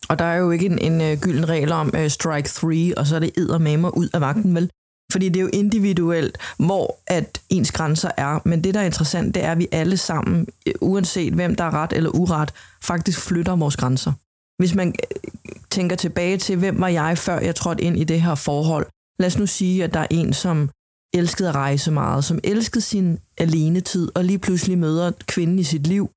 Og 0.10 0.20
der 0.20 0.26
er 0.26 0.36
jo 0.36 0.52
ikke 0.52 0.66
en, 0.66 0.80
en 0.80 1.14
uh, 1.14 1.20
gylden 1.20 1.50
regel 1.50 1.72
om 1.72 1.94
uh, 1.98 2.08
strike 2.08 2.50
three, 2.50 2.98
og 2.98 3.08
så 3.08 3.16
er 3.16 3.20
det 3.20 3.32
eddermame 3.38 3.98
ud 3.98 4.10
af 4.14 4.22
vagten, 4.22 4.56
vel? 4.56 4.70
Fordi 5.12 5.30
det 5.30 5.38
er 5.40 5.42
jo 5.42 5.50
individuelt, 5.54 6.38
hvor 6.58 6.98
at 7.08 7.42
ens 7.50 7.72
grænser 7.72 8.12
er. 8.18 8.40
Men 8.46 8.64
det, 8.64 8.74
der 8.74 8.80
er 8.80 8.86
interessant, 8.86 9.36
det 9.36 9.44
er, 9.44 9.52
at 9.52 9.58
vi 9.58 9.68
alle 9.72 9.98
sammen, 9.98 10.48
uanset 10.82 11.34
hvem 11.34 11.56
der 11.56 11.64
er 11.64 11.74
ret 11.74 11.94
eller 11.94 12.10
uret, 12.10 12.54
faktisk 12.84 13.20
flytter 13.20 13.56
vores 13.56 13.76
grænser. 13.76 14.12
Hvis 14.58 14.76
man 14.76 14.88
øh, 14.88 15.32
tænker 15.70 15.96
tilbage 15.96 16.38
til, 16.38 16.58
hvem 16.58 16.82
var 16.82 16.88
jeg, 16.88 17.18
før 17.18 17.40
jeg 17.40 17.56
trådte 17.56 17.84
ind 17.84 17.98
i 17.98 18.04
det 18.04 18.22
her 18.22 18.36
forhold. 18.36 18.86
Lad 19.20 19.28
os 19.28 19.38
nu 19.38 19.46
sige, 19.46 19.84
at 19.84 19.94
der 19.94 20.00
er 20.00 20.08
en, 20.12 20.34
som 20.34 20.70
elskede 21.14 21.50
at 21.50 21.56
rejse 21.56 21.92
meget, 21.92 22.26
som 22.26 22.40
elskede 22.44 22.82
sin 22.82 23.20
alenetid, 23.38 24.10
og 24.16 24.24
lige 24.24 24.40
pludselig 24.40 24.78
møder 24.78 25.12
kvinden 25.28 25.60
i 25.60 25.64
sit 25.64 25.88
liv, 25.88 26.10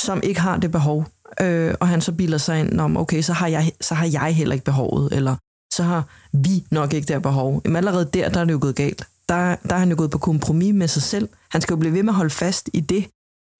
som 0.00 0.20
ikke 0.22 0.40
har 0.40 0.56
det 0.56 0.72
behov. 0.72 1.06
Øh, 1.40 1.74
og 1.80 1.88
han 1.88 2.00
så 2.00 2.12
bilder 2.12 2.38
sig 2.38 2.60
ind 2.60 2.80
om, 2.80 2.96
okay, 2.96 3.22
så 3.22 3.32
har, 3.32 3.46
jeg, 3.46 3.72
så 3.80 3.94
har 3.94 4.06
jeg 4.06 4.34
heller 4.34 4.54
ikke 4.54 4.64
behovet, 4.64 5.12
eller 5.12 5.36
så 5.74 5.82
har 5.82 6.06
vi 6.32 6.64
nok 6.70 6.92
ikke 6.92 7.14
det 7.14 7.22
behov. 7.22 7.62
Men 7.64 7.76
allerede 7.76 8.10
der, 8.14 8.28
der 8.28 8.40
er 8.40 8.44
det 8.44 8.52
jo 8.52 8.58
gået 8.60 8.76
galt. 8.76 9.06
Der, 9.28 9.56
der 9.56 9.74
er 9.74 9.78
han 9.78 9.90
jo 9.90 9.96
gået 9.96 10.10
på 10.10 10.18
kompromis 10.18 10.74
med 10.74 10.88
sig 10.88 11.02
selv. 11.02 11.28
Han 11.50 11.60
skal 11.60 11.74
jo 11.74 11.78
blive 11.78 11.94
ved 11.94 12.02
med 12.02 12.12
at 12.12 12.16
holde 12.16 12.30
fast 12.30 12.70
i 12.72 12.80
det. 12.80 13.10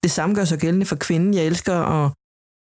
Det 0.03 0.11
samme 0.11 0.35
gør 0.35 0.45
sig 0.45 0.59
gældende 0.59 0.85
for 0.85 0.95
kvinden. 0.95 1.33
Jeg 1.33 1.45
elsker 1.45 1.75
at 1.75 2.11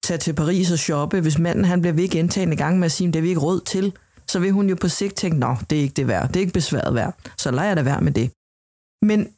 tage 0.04 0.18
til 0.18 0.32
Paris 0.32 0.70
og 0.70 0.78
shoppe. 0.78 1.20
Hvis 1.20 1.38
manden 1.38 1.64
han 1.64 1.80
bliver 1.80 1.94
ved 1.94 2.08
gentagende 2.08 2.56
gang 2.56 2.78
med 2.78 2.86
at 2.86 2.92
sige, 2.92 3.08
at 3.08 3.14
det 3.14 3.18
er 3.18 3.22
vi 3.22 3.28
ikke 3.28 3.40
råd 3.40 3.60
til, 3.60 3.92
så 4.26 4.38
vil 4.38 4.52
hun 4.52 4.68
jo 4.68 4.76
på 4.80 4.88
sigt 4.88 5.14
tænke, 5.14 5.38
nå, 5.38 5.56
det 5.70 5.78
er 5.78 5.82
ikke 5.82 5.94
det 5.94 6.08
værd. 6.08 6.28
Det 6.28 6.36
er 6.36 6.40
ikke 6.40 6.52
besværet 6.52 6.94
værd. 6.94 7.14
Så 7.36 7.50
lader 7.50 7.68
jeg 7.68 7.76
det 7.76 7.84
være 7.84 8.00
med 8.00 8.12
det. 8.12 8.30
Men 9.02 9.28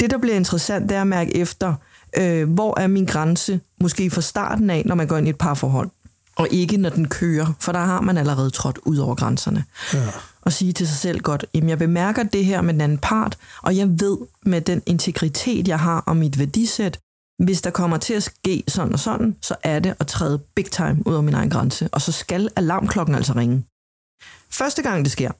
det, 0.00 0.10
der 0.10 0.18
bliver 0.18 0.36
interessant, 0.36 0.88
det 0.88 0.96
er 0.96 1.00
at 1.00 1.06
mærke 1.06 1.36
efter, 1.36 1.74
øh, 2.16 2.52
hvor 2.52 2.80
er 2.80 2.86
min 2.86 3.04
grænse, 3.04 3.60
måske 3.80 4.10
fra 4.10 4.20
starten 4.20 4.70
af, 4.70 4.82
når 4.86 4.94
man 4.94 5.06
går 5.06 5.16
ind 5.16 5.26
i 5.26 5.30
et 5.30 5.38
parforhold 5.38 5.90
og 6.36 6.48
ikke 6.50 6.76
når 6.76 6.90
den 6.90 7.08
kører, 7.08 7.52
for 7.60 7.72
der 7.72 7.78
har 7.78 8.00
man 8.00 8.16
allerede 8.16 8.50
trådt 8.50 8.78
ud 8.82 8.96
over 8.96 9.14
grænserne. 9.14 9.64
Ja. 9.94 10.08
Og 10.42 10.52
sige 10.52 10.72
til 10.72 10.88
sig 10.88 10.96
selv 10.96 11.20
godt, 11.20 11.46
jamen 11.54 11.68
jeg 11.68 11.78
bemærker 11.78 12.22
det 12.22 12.44
her 12.44 12.60
med 12.60 12.74
den 12.74 12.80
anden 12.80 12.98
part, 12.98 13.38
og 13.62 13.76
jeg 13.76 13.88
ved 14.00 14.18
med 14.42 14.60
den 14.60 14.82
integritet, 14.86 15.68
jeg 15.68 15.78
har 15.78 16.00
og 16.00 16.16
mit 16.16 16.38
værdisæt, 16.38 16.98
hvis 17.38 17.62
der 17.62 17.70
kommer 17.70 17.96
til 17.96 18.14
at 18.14 18.22
ske 18.22 18.64
sådan 18.68 18.92
og 18.92 18.98
sådan, 18.98 19.36
så 19.42 19.54
er 19.62 19.78
det 19.78 19.94
at 20.00 20.06
træde 20.06 20.38
big 20.54 20.70
time 20.70 21.02
ud 21.06 21.12
over 21.12 21.22
min 21.22 21.34
egen 21.34 21.50
grænse, 21.50 21.88
og 21.92 22.00
så 22.00 22.12
skal 22.12 22.48
alarmklokken 22.56 23.14
altså 23.14 23.32
ringe. 23.32 23.64
Første 24.50 24.82
gang 24.82 25.04
det 25.04 25.12
sker, 25.12 25.30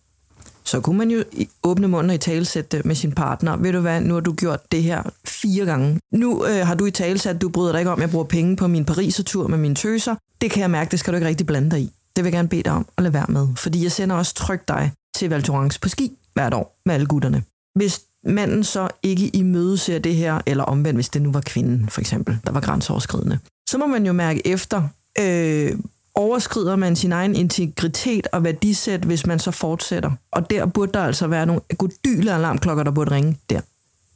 så 0.64 0.80
kunne 0.80 0.98
man 0.98 1.10
jo 1.10 1.24
åbne 1.62 1.88
munden 1.88 2.10
og 2.10 2.14
i 2.14 2.18
talesætte 2.18 2.76
øh, 2.76 2.86
med 2.86 2.94
sin 2.94 3.12
partner. 3.12 3.56
Ved 3.56 3.72
du 3.72 3.80
hvad, 3.80 4.00
nu 4.00 4.14
har 4.14 4.20
du 4.20 4.32
gjort 4.32 4.72
det 4.72 4.82
her 4.82 5.02
fire 5.24 5.64
gange. 5.64 6.00
Nu 6.12 6.46
øh, 6.46 6.66
har 6.66 6.74
du 6.74 6.86
i 6.86 6.90
talesat, 6.90 7.40
du 7.40 7.48
bryder 7.48 7.72
dig 7.72 7.78
ikke 7.78 7.90
om, 7.90 7.98
at 7.98 8.02
jeg 8.02 8.10
bruger 8.10 8.24
penge 8.24 8.56
på 8.56 8.66
min 8.66 8.84
Paris-tur 8.84 9.46
med 9.46 9.58
mine 9.58 9.74
tøser. 9.74 10.14
Det 10.40 10.50
kan 10.50 10.60
jeg 10.60 10.70
mærke, 10.70 10.90
det 10.90 10.98
skal 10.98 11.12
du 11.12 11.16
ikke 11.16 11.28
rigtig 11.28 11.46
blande 11.46 11.70
dig 11.70 11.80
i. 11.80 11.92
Det 12.16 12.24
vil 12.24 12.30
jeg 12.30 12.32
gerne 12.32 12.48
bede 12.48 12.62
dig 12.62 12.72
om 12.72 12.86
at 12.96 13.02
lade 13.02 13.14
være 13.14 13.26
med, 13.28 13.48
fordi 13.56 13.82
jeg 13.82 13.92
sender 13.92 14.16
også 14.16 14.34
tryk 14.34 14.68
dig 14.68 14.92
til 15.16 15.30
Val 15.30 15.44
på 15.82 15.88
ski 15.88 16.12
hvert 16.34 16.54
år 16.54 16.76
med 16.86 16.94
alle 16.94 17.06
gutterne. 17.06 17.42
Hvis 17.74 18.00
manden 18.26 18.64
så 18.64 18.88
ikke 19.02 19.28
i 19.28 19.42
møde 19.42 19.78
ser 19.78 19.98
det 19.98 20.14
her, 20.14 20.40
eller 20.46 20.64
omvendt, 20.64 20.96
hvis 20.96 21.08
det 21.08 21.22
nu 21.22 21.32
var 21.32 21.40
kvinden 21.40 21.88
for 21.88 22.00
eksempel, 22.00 22.38
der 22.46 22.52
var 22.52 22.60
grænseoverskridende, 22.60 23.38
så 23.68 23.78
må 23.78 23.86
man 23.86 24.06
jo 24.06 24.12
mærke 24.12 24.46
efter, 24.46 24.88
øh, 25.18 25.78
overskrider 26.14 26.76
man 26.76 26.96
sin 26.96 27.12
egen 27.12 27.36
integritet 27.36 28.26
og 28.32 28.44
værdisæt, 28.44 29.00
hvis 29.00 29.26
man 29.26 29.38
så 29.38 29.50
fortsætter. 29.50 30.10
Og 30.30 30.50
der 30.50 30.66
burde 30.66 30.92
der 30.92 31.04
altså 31.04 31.26
være 31.26 31.46
nogle 31.46 31.62
godyle 31.78 32.32
alarmklokker, 32.32 32.84
der 32.84 32.90
burde 32.90 33.10
ringe 33.10 33.38
der. 33.50 33.60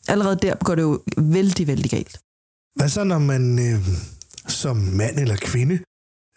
Allerede 0.09 0.39
der 0.43 0.55
går 0.65 0.75
det 0.75 0.83
jo 0.83 1.01
vældig, 1.17 1.67
vældig 1.67 1.91
galt. 1.91 2.21
Hvad 2.77 2.89
så, 2.89 3.05
når 3.05 3.19
man 3.19 3.59
øh, 3.59 3.89
som 4.49 4.77
mand 4.77 5.19
eller 5.19 5.37
kvinde 5.37 5.79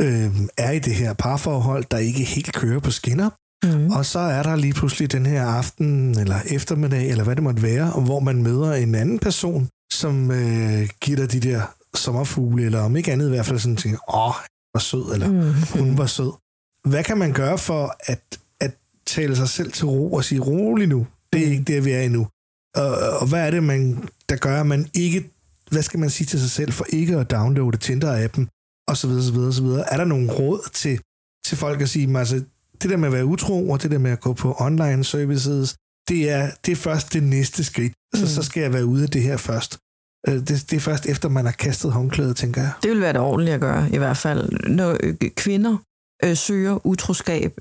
øh, 0.01 0.31
er 0.57 0.71
i 0.71 0.79
det 0.79 0.95
her 0.95 1.13
parforhold, 1.13 1.85
der 1.91 1.97
ikke 1.97 2.23
helt 2.23 2.53
kører 2.53 2.79
på 2.79 2.91
skinner, 2.91 3.29
mm. 3.63 3.91
og 3.91 4.05
så 4.05 4.19
er 4.19 4.43
der 4.43 4.55
lige 4.55 4.73
pludselig 4.73 5.11
den 5.11 5.25
her 5.25 5.45
aften 5.45 6.19
eller 6.19 6.39
eftermiddag, 6.45 7.09
eller 7.09 7.23
hvad 7.23 7.35
det 7.35 7.43
måtte 7.43 7.61
være, 7.61 7.91
hvor 7.91 8.19
man 8.19 8.43
møder 8.43 8.73
en 8.73 8.95
anden 8.95 9.19
person, 9.19 9.69
som 9.93 10.31
øh, 10.31 10.89
giver 11.01 11.17
dig 11.17 11.31
de 11.31 11.39
der 11.39 11.61
sommerfugle, 11.93 12.65
eller 12.65 12.79
om 12.79 12.95
ikke 12.95 13.11
andet 13.11 13.25
i 13.25 13.29
hvert 13.29 13.45
fald 13.45 13.59
sådan 13.59 13.75
tænker, 13.75 14.15
åh, 14.15 14.35
var 14.73 14.79
sød, 14.79 15.13
eller 15.13 15.27
mm. 15.31 15.79
hun 15.79 15.97
var 15.97 16.05
sød. 16.05 16.31
Hvad 16.89 17.03
kan 17.03 17.17
man 17.17 17.33
gøre 17.33 17.57
for 17.57 17.95
at, 17.99 18.39
at 18.59 18.71
tale 19.05 19.35
sig 19.35 19.49
selv 19.49 19.71
til 19.71 19.85
ro 19.85 20.13
og 20.13 20.23
sige, 20.23 20.41
rolig 20.41 20.87
nu, 20.87 21.07
det 21.33 21.41
er 21.41 21.51
ikke 21.51 21.63
der, 21.63 21.81
vi 21.81 21.91
er 21.91 22.01
endnu. 22.01 22.27
Og, 22.75 22.95
og 23.21 23.27
hvad 23.27 23.47
er 23.47 23.51
det, 23.51 23.63
man, 23.63 24.09
der 24.29 24.35
gør, 24.35 24.59
at 24.59 24.67
man 24.67 24.89
ikke, 24.93 25.29
hvad 25.71 25.83
skal 25.83 25.99
man 25.99 26.09
sige 26.09 26.27
til 26.27 26.39
sig 26.39 26.51
selv, 26.51 26.71
for 26.71 26.85
ikke 26.89 27.17
at 27.17 27.31
downloade 27.31 27.77
Tinder-appen, 27.77 28.45
og 28.87 28.97
så 28.97 29.07
videre, 29.07 29.23
så 29.23 29.31
videre, 29.31 29.53
så 29.53 29.63
videre. 29.63 29.93
Er 29.93 29.97
der 29.97 30.05
nogle 30.05 30.31
råd 30.31 30.69
til, 30.73 30.99
til 31.45 31.57
folk 31.57 31.81
at 31.81 31.89
sige, 31.89 32.17
altså, 32.17 32.43
det 32.81 32.89
der 32.89 32.97
med 32.97 33.07
at 33.07 33.13
være 33.13 33.25
utro, 33.25 33.69
og 33.69 33.83
det 33.83 33.91
der 33.91 33.97
med 33.97 34.11
at 34.11 34.19
gå 34.19 34.33
på 34.33 34.55
online 34.59 35.03
services, 35.03 35.75
det 36.09 36.29
er, 36.29 36.49
det 36.65 36.71
er 36.71 36.75
først 36.75 37.13
det 37.13 37.23
næste 37.23 37.63
skridt. 37.63 37.93
Mm. 38.13 38.19
Så, 38.19 38.35
så 38.35 38.43
skal 38.43 38.61
jeg 38.61 38.73
være 38.73 38.85
ude 38.85 39.03
af 39.03 39.09
det 39.09 39.21
her 39.21 39.37
først. 39.37 39.77
Øh, 40.27 40.33
det, 40.33 40.47
det 40.47 40.73
er 40.73 40.79
først 40.79 41.05
efter, 41.05 41.29
man 41.29 41.45
har 41.45 41.51
kastet 41.51 41.91
håndklædet, 41.91 42.35
tænker 42.35 42.61
jeg. 42.61 42.71
Det 42.83 42.91
vil 42.91 43.01
være 43.01 43.13
det 43.13 43.21
ordentligt 43.21 43.55
at 43.55 43.61
gøre, 43.61 43.89
i 43.93 43.97
hvert 43.97 44.17
fald. 44.17 44.69
Når 44.69 44.97
øh, 45.03 45.15
kvinder 45.35 45.77
øh, 46.23 46.37
søger 46.37 46.87
utroskab, 46.87 47.59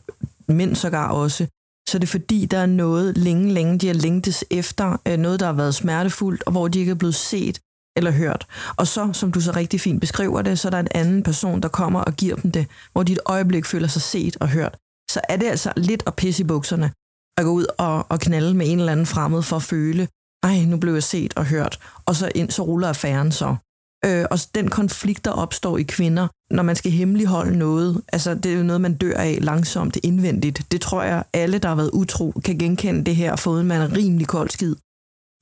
mænd 0.48 0.74
sågar 0.74 1.08
også, 1.08 1.46
så 1.88 1.98
er 1.98 2.00
det 2.00 2.08
fordi, 2.08 2.46
der 2.46 2.58
er 2.58 2.66
noget 2.66 3.18
længe, 3.18 3.52
længe, 3.52 3.78
de 3.78 3.86
har 3.86 3.94
længtes 3.94 4.44
efter, 4.50 5.00
øh, 5.08 5.16
noget, 5.18 5.40
der 5.40 5.46
har 5.46 5.52
været 5.52 5.74
smertefuldt, 5.74 6.42
og 6.46 6.52
hvor 6.52 6.68
de 6.68 6.78
ikke 6.78 6.90
er 6.90 6.94
blevet 6.94 7.14
set 7.14 7.60
eller 7.96 8.10
hørt. 8.10 8.46
Og 8.76 8.86
så, 8.86 9.12
som 9.12 9.32
du 9.32 9.40
så 9.40 9.52
rigtig 9.52 9.80
fint 9.80 10.00
beskriver 10.00 10.42
det, 10.42 10.58
så 10.58 10.68
er 10.68 10.70
der 10.70 10.78
en 10.78 10.88
anden 10.94 11.22
person, 11.22 11.60
der 11.60 11.68
kommer 11.68 12.00
og 12.00 12.12
giver 12.12 12.36
dem 12.36 12.52
det, 12.52 12.66
hvor 12.92 13.02
de 13.02 13.12
et 13.12 13.18
øjeblik 13.26 13.64
føler 13.64 13.88
sig 13.88 14.02
set 14.02 14.36
og 14.40 14.48
hørt. 14.48 14.76
Så 15.12 15.20
er 15.28 15.36
det 15.36 15.46
altså 15.46 15.72
lidt 15.76 16.02
at 16.06 16.16
pisse 16.16 16.42
i 16.42 16.46
bukserne 16.46 16.92
at 17.38 17.44
gå 17.44 17.50
ud 17.50 17.66
og, 17.78 18.06
og 18.08 18.20
knalde 18.20 18.54
med 18.54 18.70
en 18.70 18.78
eller 18.78 18.92
anden 18.92 19.06
fremmed 19.06 19.42
for 19.42 19.56
at 19.56 19.62
føle, 19.62 20.08
ej, 20.42 20.64
nu 20.64 20.76
blev 20.76 20.92
jeg 20.92 21.02
set 21.02 21.32
og 21.36 21.44
hørt, 21.46 21.78
og 22.06 22.16
så, 22.16 22.32
ind, 22.34 22.50
så 22.50 22.62
ruller 22.62 22.88
affæren 22.88 23.32
så. 23.32 23.56
Øh, 24.04 24.26
og 24.30 24.38
den 24.54 24.70
konflikt, 24.70 25.24
der 25.24 25.30
opstår 25.30 25.78
i 25.78 25.82
kvinder, 25.82 26.28
når 26.50 26.62
man 26.62 26.76
skal 26.76 26.92
hemmeligholde 26.92 27.58
noget, 27.58 28.02
altså 28.12 28.34
det 28.34 28.52
er 28.52 28.56
jo 28.56 28.62
noget, 28.62 28.80
man 28.80 28.94
dør 28.94 29.16
af 29.16 29.38
langsomt, 29.40 29.96
indvendigt. 30.02 30.72
Det 30.72 30.80
tror 30.80 31.02
jeg, 31.02 31.24
alle, 31.32 31.58
der 31.58 31.68
har 31.68 31.74
været 31.74 31.90
utro, 31.92 32.32
kan 32.44 32.58
genkende 32.58 33.04
det 33.04 33.16
her, 33.16 33.36
fået 33.36 33.66
man 33.66 33.80
er 33.80 33.96
rimelig 33.96 34.26
kold 34.26 34.50
skid. 34.50 34.76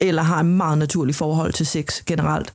eller 0.01 0.23
har 0.23 0.41
en 0.41 0.57
meget 0.57 0.79
naturlig 0.79 1.15
forhold 1.15 1.53
til 1.53 1.67
sex 1.67 2.05
generelt, 2.05 2.53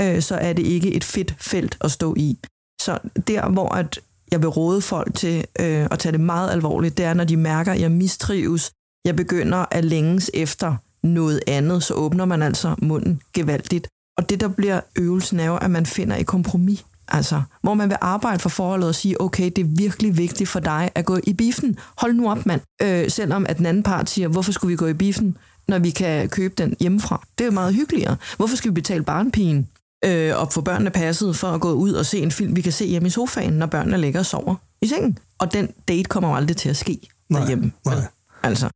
øh, 0.00 0.22
så 0.22 0.34
er 0.34 0.52
det 0.52 0.66
ikke 0.66 0.92
et 0.94 1.04
fedt 1.04 1.34
felt 1.38 1.78
at 1.80 1.90
stå 1.90 2.14
i. 2.16 2.38
Så 2.80 2.98
der, 3.26 3.48
hvor 3.48 3.68
at 3.74 4.00
jeg 4.30 4.42
vil 4.42 4.48
råde 4.48 4.80
folk 4.80 5.14
til 5.14 5.44
øh, 5.60 5.86
at 5.90 5.98
tage 5.98 6.12
det 6.12 6.20
meget 6.20 6.50
alvorligt, 6.50 6.96
det 6.98 7.04
er, 7.06 7.14
når 7.14 7.24
de 7.24 7.36
mærker, 7.36 7.72
at 7.72 7.80
jeg 7.80 7.90
mistrives, 7.90 8.72
jeg 9.04 9.16
begynder 9.16 9.64
at 9.70 9.84
længes 9.84 10.30
efter 10.34 10.76
noget 11.02 11.40
andet, 11.46 11.82
så 11.82 11.94
åbner 11.94 12.24
man 12.24 12.42
altså 12.42 12.74
munden 12.78 13.20
gevaldigt. 13.32 13.88
Og 14.18 14.30
det, 14.30 14.40
der 14.40 14.48
bliver 14.48 14.80
øvelsen, 14.96 15.40
er 15.40 15.46
jo, 15.46 15.56
at 15.56 15.70
man 15.70 15.86
finder 15.86 16.16
et 16.16 16.26
kompromis. 16.26 16.84
Altså, 17.08 17.42
hvor 17.62 17.74
man 17.74 17.88
vil 17.88 17.96
arbejde 18.00 18.38
for 18.38 18.48
forholdet 18.48 18.88
og 18.88 18.94
sige, 18.94 19.20
okay, 19.20 19.50
det 19.56 19.58
er 19.58 19.68
virkelig 19.76 20.16
vigtigt 20.16 20.48
for 20.48 20.60
dig 20.60 20.90
at 20.94 21.04
gå 21.04 21.18
i 21.24 21.32
biffen. 21.32 21.78
Hold 21.96 22.14
nu 22.14 22.30
op, 22.30 22.46
mand. 22.46 22.60
Øh, 22.82 23.10
selvom 23.10 23.46
at 23.48 23.58
den 23.58 23.66
anden 23.66 23.82
part 23.82 24.10
siger, 24.10 24.28
hvorfor 24.28 24.52
skulle 24.52 24.70
vi 24.72 24.76
gå 24.76 24.86
i 24.86 24.92
biffen, 24.92 25.36
når 25.68 25.78
vi 25.78 25.90
kan 25.90 26.28
købe 26.28 26.54
den 26.58 26.76
hjemmefra? 26.80 27.26
Det 27.38 27.44
er 27.44 27.48
jo 27.48 27.52
meget 27.52 27.74
hyggeligere. 27.74 28.16
Hvorfor 28.36 28.56
skal 28.56 28.70
vi 28.70 28.74
betale 28.74 29.04
barnpigen 29.04 29.68
øh, 30.04 30.40
og 30.40 30.52
få 30.52 30.60
børnene 30.60 30.90
passet 30.90 31.36
for 31.36 31.48
at 31.48 31.60
gå 31.60 31.72
ud 31.72 31.92
og 31.92 32.06
se 32.06 32.18
en 32.18 32.30
film, 32.30 32.56
vi 32.56 32.60
kan 32.60 32.72
se 32.72 32.86
hjemme 32.86 33.06
i 33.06 33.10
sofaen, 33.10 33.52
når 33.52 33.66
børnene 33.66 33.98
ligger 33.98 34.20
og 34.20 34.26
sover 34.26 34.54
i 34.82 34.86
sengen? 34.86 35.18
Og 35.38 35.52
den 35.52 35.68
date 35.88 36.04
kommer 36.04 36.28
jo 36.30 36.36
aldrig 36.36 36.56
til 36.56 36.68
at 36.68 36.76
ske 36.76 37.00
derhjemme. 37.28 37.72
Nej, 37.84 37.94
nej. 37.94 38.04
Altså, 38.42 38.68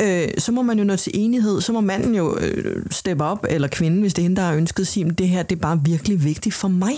øh, 0.00 0.28
så 0.38 0.52
må 0.52 0.62
man 0.62 0.78
jo 0.78 0.84
nå 0.84 0.96
til 0.96 1.12
enighed, 1.14 1.60
så 1.60 1.72
må 1.72 1.80
manden 1.80 2.14
jo 2.14 2.38
øh, 2.38 2.86
steppe 2.90 3.24
op, 3.24 3.46
eller 3.48 3.68
kvinden, 3.68 4.00
hvis 4.00 4.14
det 4.14 4.22
er 4.22 4.24
hende, 4.24 4.36
der 4.36 4.42
har 4.42 4.54
ønsket 4.54 4.82
at 4.82 4.86
sige, 4.86 5.10
det 5.10 5.28
her 5.28 5.42
det 5.42 5.56
er 5.56 5.60
bare 5.60 5.80
virkelig 5.84 6.24
vigtigt 6.24 6.54
for 6.54 6.68
mig. 6.68 6.92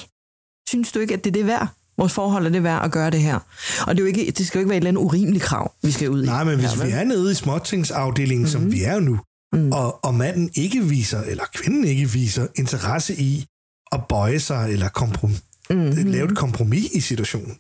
Synes 0.69 0.93
du 0.93 0.99
ikke, 0.99 1.15
at 1.15 1.25
det 1.25 1.31
er 1.31 1.35
det 1.35 1.47
værd? 1.47 1.69
Vores 1.99 2.13
forhold 2.13 2.47
er 2.47 2.51
det 2.51 2.63
værd 2.63 2.85
at 2.85 2.93
gøre 2.93 3.11
det 3.11 3.21
her. 3.21 3.39
Og 3.87 3.97
det, 3.97 3.99
er 3.99 4.03
jo 4.03 4.07
ikke, 4.07 4.33
det 4.39 4.47
skal 4.47 4.59
jo 4.59 4.61
ikke 4.61 4.69
være 4.69 4.77
et 4.77 4.81
eller 4.81 4.89
andet 4.89 5.03
urimeligt 5.03 5.45
krav, 5.45 5.73
vi 5.83 5.91
skal 5.91 6.11
ud 6.11 6.23
i. 6.23 6.27
Nej, 6.27 6.45
men 6.45 6.55
hvis 6.55 6.79
Ja, 6.79 6.85
vi 6.85 6.91
er 6.91 7.05
nede 7.05 7.33
i 7.33 7.35
småtingsafdelingen, 7.35 8.49
mm-hmm. 8.49 8.63
som 8.63 8.73
vi 8.73 8.83
er 8.83 9.01
nu, 9.01 9.19
mm. 9.53 9.73
og, 9.73 10.05
og 10.05 10.15
manden 10.15 10.51
ikke 10.55 10.85
viser, 10.85 11.21
eller 11.21 11.45
kvinden 11.55 11.85
ikke 11.85 12.11
viser 12.11 12.47
interesse 12.55 13.15
i 13.21 13.47
at 13.93 14.01
bøje 14.09 14.41
sig, 14.41 14.73
eller 14.73 14.89
komprom- 14.89 15.41
mm-hmm. 15.71 16.07
lave 16.11 16.31
et 16.31 16.37
kompromis 16.37 16.91
i 16.93 17.01
situationen, 17.01 17.57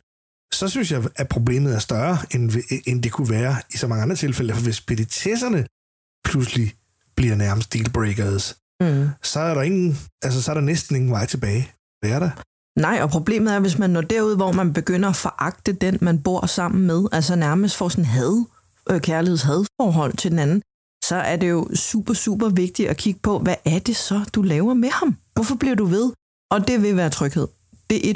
så 0.53 0.69
synes 0.69 0.93
jeg, 0.93 1.05
at 1.17 1.29
problemet 1.29 1.75
er 1.75 1.79
større, 1.79 2.19
end, 2.35 2.53
end 2.87 3.03
det 3.03 3.13
kunne 3.13 3.31
være 3.31 3.57
i 3.75 3.77
så 3.77 3.87
mange 3.89 4.03
andre 4.03 4.17
tilfælde. 4.17 4.55
For 4.55 4.63
hvis 4.63 4.81
petitesserne 4.81 5.67
pludselig 6.25 6.75
bliver 7.17 7.37
nærmest 7.37 7.73
dealbreakers, 7.73 8.57
Mm. 8.83 9.09
så 9.23 9.41
er 9.41 9.55
der 9.55 9.63
ingen, 9.63 9.99
altså 10.23 10.43
så 10.43 10.51
er 10.51 10.55
der 10.55 10.61
næsten 10.61 10.97
ingen 10.97 11.11
vej 11.11 11.27
tilbage. 11.27 11.73
Det 12.03 12.13
er 12.13 12.19
der. 12.19 12.31
Nej, 12.81 12.99
og 13.03 13.11
problemet 13.11 13.55
er, 13.55 13.61
hvis 13.61 13.79
man 13.79 13.91
når 13.91 14.01
derud, 14.01 14.37
hvor 14.37 14.53
man 14.53 14.73
begynder 14.73 15.09
at 15.09 15.17
foragte 15.17 15.73
den, 15.73 15.99
man 16.01 16.23
bor 16.23 16.47
sammen 16.47 16.87
med, 16.87 17.07
altså 17.13 17.37
nærmest 17.37 17.77
får 17.77 17.89
sådan 17.89 18.05
had, 18.05 18.45
øh, 18.91 19.01
kærlighedshadforhold 19.01 20.17
til 20.17 20.31
den 20.31 20.39
anden, 20.39 20.63
så 21.11 21.17
er 21.17 21.37
det 21.37 21.51
jo 21.51 21.69
super, 21.75 22.15
super 22.15 22.49
vigtigt 22.49 22.89
at 22.89 22.97
kigge 22.97 23.21
på, 23.23 23.39
hvad 23.39 23.55
er 23.65 23.79
det 23.79 23.97
så, 23.97 24.19
du 24.35 24.43
laver 24.43 24.75
med 24.75 24.89
ham? 24.91 25.17
Hvorfor 25.35 25.55
bliver 25.55 25.75
du 25.75 25.85
ved? 25.85 26.13
Og 26.51 26.69
det 26.69 26.83
vil 26.83 26.97
være 26.97 27.11
tryghed. 27.11 27.47
Det 27.91 28.11
er 28.11 28.15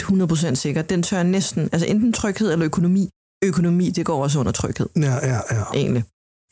100% 0.52 0.54
sikkert. 0.54 0.90
Den 0.90 1.02
tør 1.02 1.22
næsten, 1.22 1.62
altså 1.72 1.86
enten 1.86 2.12
tryghed 2.12 2.52
eller 2.52 2.66
økonomi. 2.66 3.08
Økonomi, 3.44 3.90
det 3.90 4.06
går 4.06 4.22
også 4.22 4.38
under 4.40 4.52
tryghed, 4.52 4.88
Ja, 4.96 5.14
ja, 5.30 5.40
ja. 5.50 5.62
egentlig. 5.74 6.04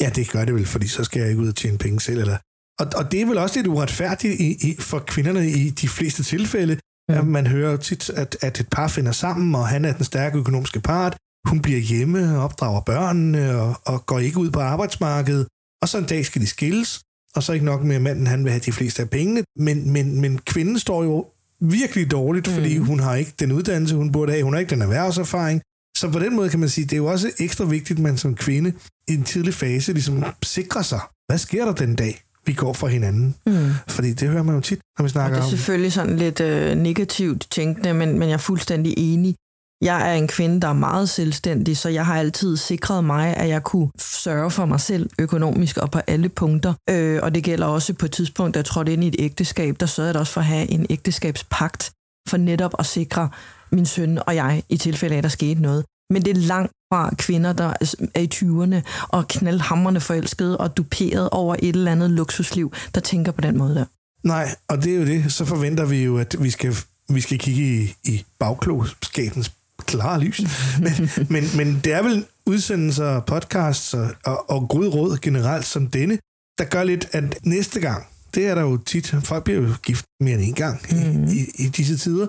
Ja, 0.03 0.09
det 0.17 0.31
gør 0.31 0.45
det 0.45 0.55
vel, 0.55 0.67
fordi 0.67 0.89
så 0.89 1.05
skal 1.05 1.21
jeg 1.21 1.29
ikke 1.31 1.43
ud 1.43 1.49
og 1.49 1.55
tjene 1.55 1.79
penge 1.79 2.01
selv. 2.01 2.21
Eller... 2.21 2.37
Og, 2.81 2.87
og 2.97 3.13
det 3.13 3.21
er 3.21 3.27
vel 3.27 3.39
også 3.39 3.59
lidt 3.59 3.67
uretfærdigt 3.67 4.41
i, 4.41 4.69
i, 4.69 4.77
for 4.81 4.99
kvinderne 4.99 5.51
i 5.51 5.71
de 5.71 5.89
fleste 5.89 6.23
tilfælde. 6.23 6.75
Mm. 7.09 7.15
At 7.15 7.27
man 7.27 7.47
hører 7.47 7.77
tit, 7.77 8.11
at, 8.11 8.37
at 8.41 8.61
et 8.61 8.69
par 8.69 8.89
finder 8.89 9.13
sammen, 9.13 9.55
og 9.55 9.69
han 9.69 9.85
er 9.85 9.93
den 9.93 10.05
stærke 10.05 10.39
økonomiske 10.39 10.81
part. 10.81 11.17
Hun 11.49 11.63
bliver 11.63 11.79
hjemme 11.81 12.37
og 12.37 12.45
opdrager 12.45 12.81
børnene 12.81 13.61
og, 13.61 13.75
og 13.87 14.07
går 14.07 14.19
ikke 14.19 14.39
ud 14.39 14.51
på 14.51 14.61
arbejdsmarkedet. 14.61 15.47
Og 15.83 15.89
så 15.89 15.99
en 15.99 16.05
dag 16.05 16.27
skal 16.27 16.41
de 16.43 16.47
skilles, 16.47 17.01
og 17.35 17.43
så 17.43 17.53
ikke 17.53 17.65
nok 17.65 17.83
med, 17.85 17.97
at 17.97 18.03
manden 18.03 18.27
han 18.27 18.45
vil 18.45 18.53
have 18.53 18.61
de 18.67 18.73
fleste 18.73 19.03
af 19.03 19.11
pengene. 19.11 19.43
Men, 19.57 19.91
men, 19.91 20.21
men 20.21 20.39
kvinden 20.39 20.79
står 20.79 21.05
jo 21.05 21.27
virkelig 21.61 22.11
dårligt, 22.11 22.49
fordi 22.49 22.79
Mm. 22.79 22.85
hun 22.85 23.01
har 23.01 23.15
ikke 23.15 23.33
den 23.41 23.53
uddannelse, 23.53 23.95
hun 23.97 24.13
burde 24.13 24.33
have. 24.33 24.45
Hun 24.45 24.53
har 24.53 24.61
ikke 24.61 24.71
den 24.71 24.83
erhvervserfaring. 24.83 25.61
Så 25.97 26.09
på 26.09 26.19
den 26.19 26.37
måde 26.37 26.49
kan 26.51 26.61
man 26.61 26.69
sige, 26.69 26.85
det 26.85 26.93
er 26.93 26.97
jo 26.97 27.07
også 27.07 27.31
ekstra 27.39 27.65
vigtigt, 27.65 27.99
at 27.99 28.03
man 28.03 28.17
som 28.19 28.35
kvinde 28.35 28.73
i 29.09 29.15
en 29.15 29.23
tidlig 29.23 29.55
fase 29.55 29.93
ligesom 29.93 30.25
sikrer 30.43 30.83
sig, 30.83 31.01
hvad 31.29 31.39
sker 31.39 31.65
der 31.65 31.73
den 31.73 31.97
dag, 31.97 32.23
vi 32.47 32.53
går 32.53 32.73
fra 32.73 32.87
hinanden? 32.87 33.35
Mm. 33.47 33.53
Fordi 33.89 34.13
det 34.13 34.29
hører 34.29 34.43
man 34.43 34.55
jo 34.55 34.61
tit, 34.61 34.79
når 34.99 35.03
vi 35.03 35.09
snakker 35.09 35.37
det 35.37 35.41
er 35.43 35.45
om... 35.45 35.51
selvfølgelig 35.51 35.93
sådan 35.93 36.17
lidt 36.17 36.41
øh, 36.41 36.77
negativt 36.77 37.47
tænkende, 37.51 37.95
men, 37.95 38.19
men 38.19 38.29
jeg 38.29 38.35
er 38.35 38.39
fuldstændig 38.39 38.95
enig. 38.97 39.35
Jeg 39.83 40.11
er 40.11 40.15
en 40.15 40.29
kvinde, 40.29 40.61
der 40.61 40.69
er 40.69 40.73
meget 40.73 41.09
selvstændig, 41.09 41.77
så 41.77 41.89
jeg 41.89 42.07
har 42.07 42.19
altid 42.19 42.57
sikret 42.57 43.05
mig, 43.05 43.37
at 43.37 43.49
jeg 43.49 43.63
kunne 43.63 43.91
sørge 43.99 44.51
for 44.51 44.67
mig 44.67 44.81
selv 44.81 45.11
økonomisk 45.19 45.77
og 45.77 45.91
på 45.91 45.99
alle 46.07 46.29
punkter. 46.29 46.75
Øh, 46.91 47.21
og 47.23 47.35
det 47.35 47.45
gælder 47.45 47.67
også 47.67 47.95
på 47.95 48.07
et 48.07 48.13
tidspunkt, 48.13 48.55
da 48.55 48.59
jeg 48.59 48.65
trådte 48.65 48.93
ind 48.93 49.05
i 49.05 49.09
et 49.09 49.17
ægteskab, 49.19 49.77
der 49.81 49.87
sørgede 49.87 50.13
jeg 50.13 50.21
også 50.21 50.33
for 50.33 50.41
at 50.41 50.47
have 50.47 50.71
en 50.71 50.87
ægteskabspagt, 50.91 51.93
for 52.29 52.37
netop 52.37 52.75
at 52.79 52.87
sikre 52.87 53.29
min 53.73 53.87
søn 53.87 54.19
og 54.27 54.35
jeg, 54.35 54.63
i 54.69 54.77
tilfælde 54.77 55.15
af, 55.15 55.19
at 55.19 55.25
der 55.25 55.31
skete 55.31 55.63
noget. 55.63 55.85
Men 56.11 56.25
det 56.25 56.31
er 56.37 56.41
langt 56.41 56.73
fra 56.93 57.15
kvinder, 57.19 57.53
der 57.53 57.73
er 58.15 58.21
i 58.21 58.29
20'erne 58.35 59.07
og 59.09 59.29
knaldhammerne 59.29 60.01
forelskede 60.01 60.59
og 60.59 60.77
duperet 60.77 61.31
over 61.31 61.57
et 61.59 61.77
eller 61.77 61.93
andet 61.93 62.11
luksusliv, 62.11 62.73
der 62.95 63.01
tænker 63.01 63.33
på 63.33 63.41
den 63.41 63.59
måde 63.59 63.75
der. 63.75 63.85
Nej, 64.25 64.55
og 64.69 64.85
det 64.85 64.95
er 64.95 64.99
jo 64.99 65.07
det. 65.07 65.33
Så 65.33 65.45
forventer 65.45 65.85
vi 65.85 66.05
jo, 66.05 66.19
at 66.19 66.37
vi 66.41 66.51
skal, 66.51 66.77
vi 67.09 67.21
skal 67.21 67.39
kigge 67.39 67.63
i, 67.63 67.95
i 68.05 68.25
bagklogskabens 68.39 69.53
klare 69.87 70.21
lys. 70.21 70.41
Men, 70.81 71.11
men, 71.29 71.45
men 71.57 71.81
det 71.85 71.93
er 71.93 72.03
vel 72.03 72.25
udsendelser, 72.47 73.21
podcasts 73.21 73.95
og, 73.95 74.51
og, 74.51 74.69
gode 74.69 74.89
råd 74.89 75.19
generelt 75.23 75.65
som 75.65 75.87
denne, 75.87 76.19
der 76.59 76.65
gør 76.65 76.85
lidt, 76.85 77.09
at 77.13 77.25
næste 77.45 77.81
gang, 77.81 78.07
det 78.35 78.47
er 78.47 78.55
der 78.55 78.63
jo 78.63 78.77
tit, 78.77 79.15
folk 79.25 79.45
bliver 79.45 79.61
jo 79.61 79.75
gift 79.83 80.05
mere 80.21 80.35
end 80.35 80.43
en 80.43 80.55
gang 80.55 80.81
mm. 80.91 81.25
i, 81.25 81.65
i, 81.65 81.69
disse 81.69 81.97
tider. 81.97 82.27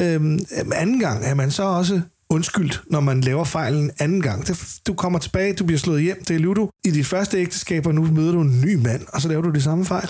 Øhm, 0.00 0.38
anden 0.72 1.00
gang 1.00 1.24
er 1.24 1.34
man 1.34 1.50
så 1.50 1.62
også 1.62 2.00
undskyldt, 2.30 2.82
når 2.90 3.00
man 3.00 3.20
laver 3.20 3.44
fejlen 3.44 3.90
anden 3.98 4.22
gang. 4.22 4.46
Det, 4.46 4.80
du 4.86 4.94
kommer 4.94 5.18
tilbage, 5.18 5.52
du 5.52 5.64
bliver 5.64 5.78
slået 5.78 6.02
hjem, 6.02 6.24
det 6.24 6.36
er 6.36 6.38
Ludo. 6.38 6.70
I 6.84 6.90
dit 6.90 7.06
første 7.06 7.38
ægteskab, 7.38 7.86
og 7.86 7.94
nu 7.94 8.04
møder 8.04 8.32
du 8.32 8.40
en 8.40 8.60
ny 8.60 8.74
mand, 8.74 9.02
og 9.08 9.22
så 9.22 9.28
laver 9.28 9.42
du 9.42 9.50
de 9.50 9.62
samme 9.62 9.84
fejl. 9.84 10.08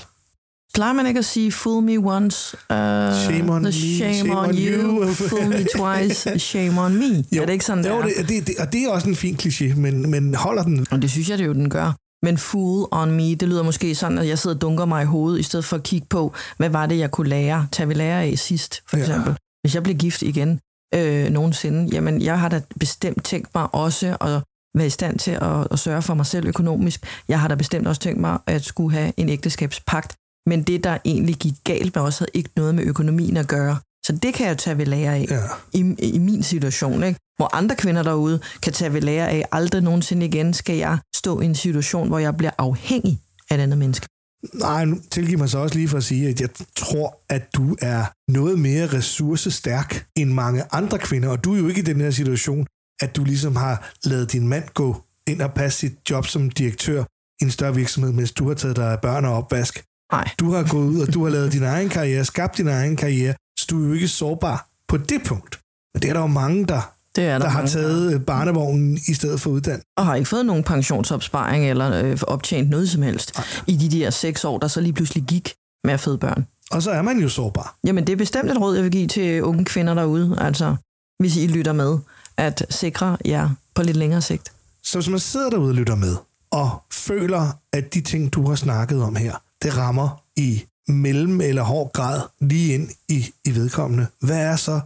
Plejer 0.74 0.92
man 0.92 1.07
ikke 1.07 1.18
at 1.18 1.24
sige, 1.24 1.52
fool 1.52 1.83
me 1.83 1.98
once, 1.98 2.57
uh, 2.70 2.76
Shame 2.76 3.52
on 3.52 3.62
the 3.62 3.70
me, 3.70 3.72
shame, 3.72 4.14
shame 4.14 4.37
on, 4.37 4.48
on 4.48 4.55
you, 4.55 5.02
you. 5.02 5.12
fool 5.29 5.48
me 5.48 5.64
twice, 5.76 6.38
shame 6.50 6.81
on 6.81 6.94
me. 6.96 7.24
Jo, 7.37 7.42
er 7.42 7.46
det 7.46 7.52
ikke 7.52 7.64
sådan, 7.64 7.87
jo, 7.87 8.02
det 8.02 8.12
er? 8.20 8.22
det, 8.26 8.46
det, 8.46 8.55
og 8.59 8.72
det 8.72 8.83
er 8.83 8.88
også 8.90 9.09
en 9.09 9.16
fin 9.16 9.37
kliché, 9.42 9.74
men, 9.76 10.11
men 10.11 10.35
holder 10.35 10.62
den? 10.62 10.87
Og 10.90 11.02
det 11.02 11.11
synes 11.11 11.31
jeg 11.31 11.38
det 11.38 11.46
jo, 11.46 11.52
den 11.52 11.70
gør. 11.70 11.92
Men 12.24 12.38
fool 12.38 12.88
on 12.92 13.11
me, 13.11 13.35
det 13.35 13.48
lyder 13.48 13.62
måske 13.62 13.94
sådan, 13.94 14.18
at 14.18 14.29
jeg 14.29 14.38
sidder 14.38 14.57
og 14.57 14.61
dunker 14.62 14.85
mig 14.85 15.02
i 15.02 15.07
hovedet, 15.07 15.40
i 15.40 15.42
stedet 15.42 15.64
for 15.64 15.76
at 15.76 15.83
kigge 15.83 16.07
på, 16.11 16.35
hvad 16.57 16.68
var 16.70 16.87
det, 16.87 16.98
jeg 16.98 17.11
kunne 17.11 17.29
lære, 17.29 17.68
tage 17.72 17.88
vi 17.88 17.94
lære 17.94 18.22
af 18.24 18.38
sidst, 18.38 18.83
for 18.88 18.96
Ja. 18.96 19.02
eksempel. 19.02 19.37
Hvis 19.62 19.74
jeg 19.74 19.83
blev 19.83 19.96
gift 19.96 20.22
igen 20.22 20.61
øh, 20.94 21.31
nogensinde, 21.31 21.88
jamen 21.92 22.22
jeg 22.22 22.40
har 22.40 22.48
da 22.48 22.61
bestemt 22.81 23.24
tænkt 23.24 23.48
mig 23.55 23.74
også 23.74 24.16
at 24.20 24.42
være 24.74 24.87
i 24.87 24.90
stand 24.90 25.18
til 25.18 25.31
at, 25.31 25.66
at 25.70 25.79
sørge 25.79 26.02
for 26.02 26.14
mig 26.14 26.26
selv 26.26 26.46
økonomisk. 26.46 27.07
Jeg 27.29 27.40
har 27.40 27.48
da 27.48 27.55
bestemt 27.55 27.88
også 27.88 28.00
tænkt 28.00 28.20
mig 28.20 28.38
at 28.46 28.64
skulle 28.64 28.96
have 28.96 29.12
en 29.16 29.29
ægteskabspagt. 29.29 30.14
Men 30.47 30.63
det, 30.63 30.85
der 30.85 30.99
egentlig 31.05 31.35
gik 31.37 31.55
galt 31.65 31.95
med 31.95 32.03
os, 32.03 32.19
havde 32.19 32.31
ikke 32.35 32.51
noget 32.57 32.75
med 32.75 32.85
økonomien 32.85 33.37
at 33.37 33.49
gøre. 33.49 33.79
Så 34.07 34.19
det 34.23 34.35
kan 34.35 34.47
jeg 34.47 34.59
tage 34.59 34.79
ved 34.79 34.87
lære 34.87 35.15
af 35.15 35.27
Ja. 35.31 35.43
i, 35.73 35.95
i 36.15 36.19
min 36.19 36.43
situation. 36.43 37.03
Ikke? 37.03 37.21
Hvor 37.37 37.57
andre 37.57 37.77
kvinder 37.77 38.03
derude 38.03 38.41
kan 38.63 38.73
tage 38.73 38.93
ved 38.93 39.01
lære 39.01 39.29
af, 39.31 39.45
aldrig 39.53 39.83
nogensinde 39.83 40.27
igen 40.27 40.55
skal 40.55 40.77
jeg 40.77 40.99
stå 41.17 41.41
i 41.41 41.45
en 41.45 41.55
situation, 41.55 42.09
hvor 42.09 42.19
jeg 42.19 42.37
bliver 42.37 42.51
afhængig 42.59 43.21
af 43.51 43.55
et 43.55 43.61
andet 43.61 43.79
menneske. 43.79 44.07
Nej, 44.55 44.85
nu 44.85 44.99
tilgiv 45.11 45.39
mig 45.39 45.49
så 45.49 45.59
også 45.59 45.75
lige 45.75 45.89
for 45.89 45.97
at 45.97 46.05
sige, 46.05 46.29
at 46.29 46.41
jeg 46.41 46.49
tror, 46.77 47.19
at 47.29 47.55
du 47.55 47.77
er 47.83 48.05
noget 48.33 48.59
mere 48.59 48.87
ressourcestærk 48.87 50.07
end 50.17 50.31
mange 50.33 50.63
andre 50.73 50.99
kvinder, 50.99 51.29
og 51.29 51.45
du 51.45 51.55
er 51.55 51.59
jo 51.59 51.69
ikke 51.69 51.81
i 51.81 51.85
den 51.85 52.01
her 52.01 52.11
situation, 52.11 52.67
at 53.01 53.17
du 53.17 53.25
ligesom 53.25 53.57
har 53.57 53.93
lavet 54.05 54.33
din 54.33 54.49
mand 54.49 54.65
gå 54.75 54.97
ind 55.27 55.43
og 55.43 55.53
passe 55.55 55.79
sit 55.79 55.93
job 56.11 56.27
som 56.27 56.51
direktør 56.51 57.05
i 57.41 57.45
en 57.45 57.51
større 57.51 57.75
virksomhed, 57.75 58.13
mens 58.13 58.33
du 58.33 58.49
har 58.49 58.55
taget 58.55 58.77
dig 58.77 58.93
af 58.93 59.01
børn 59.01 59.25
og 59.25 59.35
opvask. 59.35 59.85
Nej. 60.12 60.29
Du 60.40 60.53
har 60.53 60.62
gået 60.71 60.87
ud, 60.88 61.01
og 61.01 61.14
du 61.14 61.25
har 61.25 61.31
lavet 61.31 61.53
din 61.53 61.62
egen 61.62 61.88
karriere, 61.88 62.25
skabt 62.25 62.57
din 62.57 62.69
egen 62.69 62.97
karriere, 62.97 63.35
så 63.59 63.66
du 63.71 63.83
er 63.83 63.88
jo 63.88 63.92
ikke 63.92 64.09
sårbar 64.09 64.69
på 64.88 64.97
det 64.97 65.23
punkt. 65.27 65.61
Men 65.95 66.03
det 66.03 66.09
er 66.09 66.12
der 66.12 66.21
jo 66.21 66.27
mange, 66.27 66.66
der, 66.66 66.92
Det 67.16 67.25
er 67.25 67.33
der, 67.33 67.38
der 67.38 67.49
har 67.49 67.59
mange, 67.59 67.71
taget 67.71 68.14
øh, 68.14 68.21
barnevognen 68.21 68.99
i 69.09 69.14
stedet 69.14 69.40
for 69.40 69.51
uddannelse. 69.51 69.87
Og 69.97 70.07
har 70.07 70.14
ikke 70.14 70.29
fået 70.29 70.47
nogen 70.47 70.64
pensionsopsparing 70.64 71.71
eller 71.71 72.05
øh, 72.05 72.19
optjent 72.23 72.71
noget 72.71 72.90
som 72.90 73.03
helst 73.03 73.40
i 73.66 73.77
de 73.77 73.99
der 74.01 74.11
seks 74.11 74.45
år, 74.45 74.59
der 74.59 74.69
så 74.69 74.81
lige 74.81 74.92
pludselig 74.92 75.25
gik 75.25 75.55
med 75.85 75.95
at 75.95 76.01
føde 76.01 76.19
børn. 76.19 76.47
Og 76.71 76.83
så 76.83 76.90
er 76.90 77.03
man 77.03 77.19
jo 77.19 77.29
sårbar. 77.29 77.77
Jamen, 77.85 78.07
det 78.07 78.12
er 78.12 78.16
bestemt 78.16 78.51
et 78.51 78.61
råd, 78.61 78.75
jeg 78.75 78.85
vil 78.85 78.92
give 78.92 79.09
til 79.09 79.42
unge 79.42 79.64
kvinder 79.64 79.95
derude, 79.95 80.37
altså 80.40 80.77
hvis 81.19 81.37
I 81.37 81.47
lytter 81.47 81.73
med, 81.73 81.99
at 82.37 82.66
sikre 82.71 83.16
jer 83.25 83.51
på 83.75 83.83
lidt 83.83 83.97
længere 83.97 84.23
sigt. 84.23 84.53
Så 84.85 84.99
hvis 84.99 85.09
man 85.09 85.19
sidder 85.19 85.51
derude 85.51 85.71
og 85.71 85.75
lytter 85.75 85.95
med, 85.95 86.16
og 86.51 86.83
føler, 86.92 87.59
at 87.73 87.95
de 87.95 88.01
ting, 88.01 88.33
du 88.33 88.49
har 88.49 88.55
snakket 88.55 89.03
om 89.03 89.16
her, 89.16 89.35
det 89.62 89.77
rammer 89.77 90.23
i 90.37 90.64
mellem 90.88 91.40
eller 91.40 91.62
hård 91.62 91.92
grad 91.92 92.21
lige 92.40 92.75
ind 92.75 92.88
i, 93.09 93.31
i 93.45 93.55
vedkommende, 93.55 94.07
hvad 94.21 94.38
er 94.38 94.57
så 94.57 94.81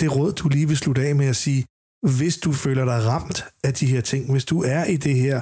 det 0.00 0.16
råd, 0.16 0.32
du 0.32 0.48
lige 0.48 0.68
vil 0.68 0.76
slutte 0.76 1.02
af 1.02 1.16
med 1.16 1.26
at 1.26 1.36
sige, 1.36 1.64
hvis 2.02 2.36
du 2.36 2.52
føler 2.52 2.84
dig 2.84 3.06
ramt 3.06 3.44
af 3.64 3.74
de 3.74 3.86
her 3.86 4.00
ting, 4.00 4.32
hvis 4.32 4.44
du 4.44 4.62
er 4.62 4.84
i 4.84 4.96
det 4.96 5.14
her 5.14 5.40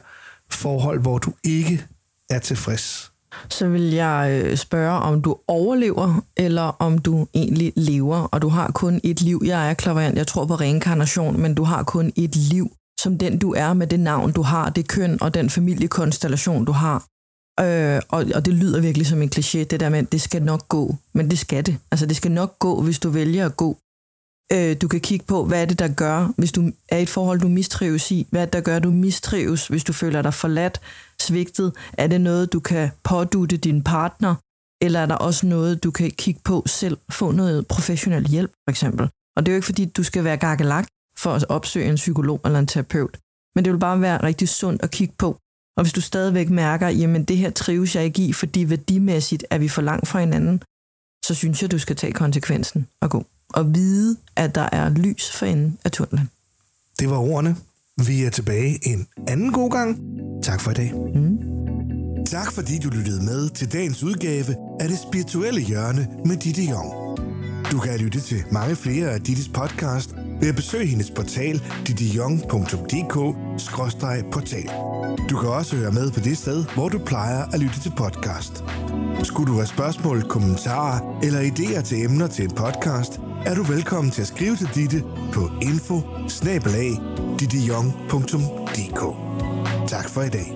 forhold, 0.50 1.00
hvor 1.00 1.18
du 1.18 1.32
ikke 1.44 1.86
er 2.30 2.38
tilfreds, 2.38 3.12
så 3.48 3.68
vil 3.68 3.82
jeg 3.82 4.42
øh, 4.44 4.56
spørge, 4.56 5.00
om 5.00 5.22
du 5.22 5.36
overlever, 5.48 6.20
eller 6.36 6.62
om 6.62 6.98
du 6.98 7.26
egentlig 7.34 7.72
lever, 7.76 8.16
og 8.16 8.42
du 8.42 8.48
har 8.48 8.70
kun 8.70 9.00
et 9.04 9.20
liv. 9.20 9.42
Jeg 9.44 9.70
er 9.70 9.74
klaverant, 9.74 10.18
jeg 10.18 10.26
tror 10.26 10.46
på 10.46 10.54
reinkarnation, 10.54 11.40
men 11.40 11.54
du 11.54 11.62
har 11.62 11.82
kun 11.82 12.12
et 12.16 12.36
liv, 12.36 12.70
som 13.00 13.18
den 13.18 13.38
du 13.38 13.54
er 13.54 13.72
med 13.72 13.86
det 13.86 14.00
navn, 14.00 14.32
du 14.32 14.42
har, 14.42 14.70
det 14.70 14.88
køn 14.88 15.22
og 15.22 15.34
den 15.34 15.50
familiekonstellation, 15.50 16.64
du 16.64 16.72
har. 16.72 17.04
Øh, 17.60 18.00
og, 18.08 18.24
og 18.34 18.46
det 18.46 18.54
lyder 18.54 18.80
virkelig 18.80 19.06
som 19.06 19.22
en 19.22 19.30
kliché, 19.36 19.58
det 19.58 19.80
der 19.80 19.88
med, 19.88 19.98
at 19.98 20.12
det 20.12 20.20
skal 20.20 20.42
nok 20.42 20.68
gå. 20.68 20.96
Men 21.12 21.30
det 21.30 21.38
skal 21.38 21.66
det. 21.66 21.78
Altså, 21.90 22.06
det 22.06 22.16
skal 22.16 22.30
nok 22.30 22.58
gå, 22.58 22.82
hvis 22.82 22.98
du 22.98 23.10
vælger 23.10 23.46
at 23.46 23.56
gå. 23.56 23.78
Øh, 24.52 24.76
du 24.82 24.88
kan 24.88 25.00
kigge 25.00 25.26
på, 25.26 25.44
hvad 25.44 25.62
er 25.62 25.66
det, 25.66 25.78
der 25.78 25.88
gør, 25.88 26.32
hvis 26.36 26.52
du 26.52 26.70
er 26.88 26.98
i 26.98 27.02
et 27.02 27.08
forhold, 27.08 27.40
du 27.40 27.48
mistrives 27.48 28.10
i. 28.10 28.26
Hvad 28.30 28.40
er 28.40 28.44
det, 28.44 28.52
der 28.52 28.60
gør, 28.60 28.78
du 28.78 28.90
mistrives, 28.90 29.68
hvis 29.68 29.84
du 29.84 29.92
føler 29.92 30.22
dig 30.22 30.34
forladt, 30.34 30.80
svigtet? 31.20 31.72
Er 31.92 32.06
det 32.06 32.20
noget, 32.20 32.52
du 32.52 32.60
kan 32.60 32.90
pådute 33.04 33.56
din 33.56 33.82
partner? 33.82 34.34
Eller 34.82 35.00
er 35.00 35.06
der 35.06 35.14
også 35.14 35.46
noget, 35.46 35.84
du 35.84 35.90
kan 35.90 36.10
kigge 36.10 36.40
på 36.44 36.62
selv? 36.66 36.98
Få 37.10 37.30
noget 37.30 37.66
professionel 37.66 38.28
hjælp, 38.28 38.50
for 38.50 38.70
eksempel. 38.70 39.08
Og 39.36 39.46
det 39.46 39.52
er 39.52 39.54
jo 39.54 39.56
ikke, 39.56 39.66
fordi 39.66 39.84
du 39.84 40.02
skal 40.02 40.24
være 40.24 40.36
gakkelak 40.36 40.86
for 41.18 41.32
at 41.32 41.44
opsøge 41.48 41.88
en 41.88 41.94
psykolog 41.94 42.40
eller 42.44 42.58
en 42.58 42.66
terapeut. 42.66 43.18
Men 43.54 43.64
det 43.64 43.72
vil 43.72 43.78
bare 43.78 44.00
være 44.00 44.22
rigtig 44.22 44.48
sundt 44.48 44.82
at 44.82 44.90
kigge 44.90 45.14
på. 45.18 45.38
Og 45.76 45.82
hvis 45.82 45.92
du 45.92 46.00
stadigvæk 46.00 46.50
mærker, 46.50 46.88
jamen 46.88 47.24
det 47.24 47.36
her 47.36 47.50
trives 47.50 47.96
jeg 47.96 48.04
ikke 48.04 48.22
i, 48.22 48.32
fordi 48.32 48.64
værdimæssigt 48.64 49.44
er 49.50 49.58
vi 49.58 49.68
for 49.68 49.82
langt 49.82 50.08
fra 50.08 50.20
hinanden, 50.20 50.62
så 51.24 51.34
synes 51.34 51.62
jeg, 51.62 51.70
du 51.70 51.78
skal 51.78 51.96
tage 51.96 52.12
konsekvensen 52.12 52.86
og 53.00 53.10
gå. 53.10 53.26
Og 53.48 53.74
vide, 53.74 54.16
at 54.36 54.54
der 54.54 54.68
er 54.72 54.88
lys 54.88 55.30
for 55.30 55.46
enden 55.46 55.78
af 55.84 55.90
tunnelen. 55.90 56.30
Det 56.98 57.10
var 57.10 57.18
ordene. 57.18 57.56
Vi 58.06 58.24
er 58.24 58.30
tilbage 58.30 58.78
en 58.82 59.06
anden 59.28 59.52
god 59.52 59.70
gang. 59.70 59.98
Tak 60.42 60.60
for 60.60 60.70
i 60.70 60.74
dag. 60.74 60.92
Mm. 61.14 61.38
Tak 62.26 62.52
fordi 62.52 62.78
du 62.78 62.88
lyttede 62.88 63.24
med 63.24 63.50
til 63.50 63.72
dagens 63.72 64.02
udgave 64.02 64.56
af 64.80 64.88
det 64.88 64.98
spirituelle 64.98 65.60
hjørne 65.60 66.08
med 66.24 66.36
Ditte 66.36 66.62
Jong. 66.62 67.10
Du 67.70 67.78
kan 67.78 67.98
lytte 67.98 68.20
til 68.20 68.44
mange 68.52 68.76
flere 68.76 69.10
af 69.10 69.20
Dittes 69.20 69.48
podcast 69.48 70.14
ved 70.40 70.48
at 70.48 70.56
besøge 70.56 70.86
hendes 70.86 71.10
portal 71.10 71.62
dittejong.dk-portal. 71.86 74.70
Du 75.30 75.40
kan 75.40 75.48
også 75.48 75.76
høre 75.76 75.92
med 75.92 76.10
på 76.10 76.20
det 76.20 76.38
sted, 76.38 76.64
hvor 76.74 76.88
du 76.88 76.98
plejer 76.98 77.44
at 77.52 77.60
lytte 77.60 77.80
til 77.80 77.92
podcast. 77.96 78.64
Skulle 79.22 79.52
du 79.52 79.56
have 79.56 79.66
spørgsmål, 79.66 80.22
kommentarer 80.22 81.18
eller 81.22 81.40
idéer 81.40 81.82
til 81.82 82.04
emner 82.04 82.26
til 82.26 82.44
en 82.44 82.50
podcast, 82.50 83.20
er 83.46 83.54
du 83.54 83.62
velkommen 83.62 84.12
til 84.12 84.22
at 84.22 84.28
skrive 84.28 84.56
til 84.56 84.68
Ditte 84.74 85.02
på 85.32 85.50
info 85.62 86.00
Tak 89.88 90.08
for 90.08 90.22
i 90.22 90.28
dag. 90.28 90.54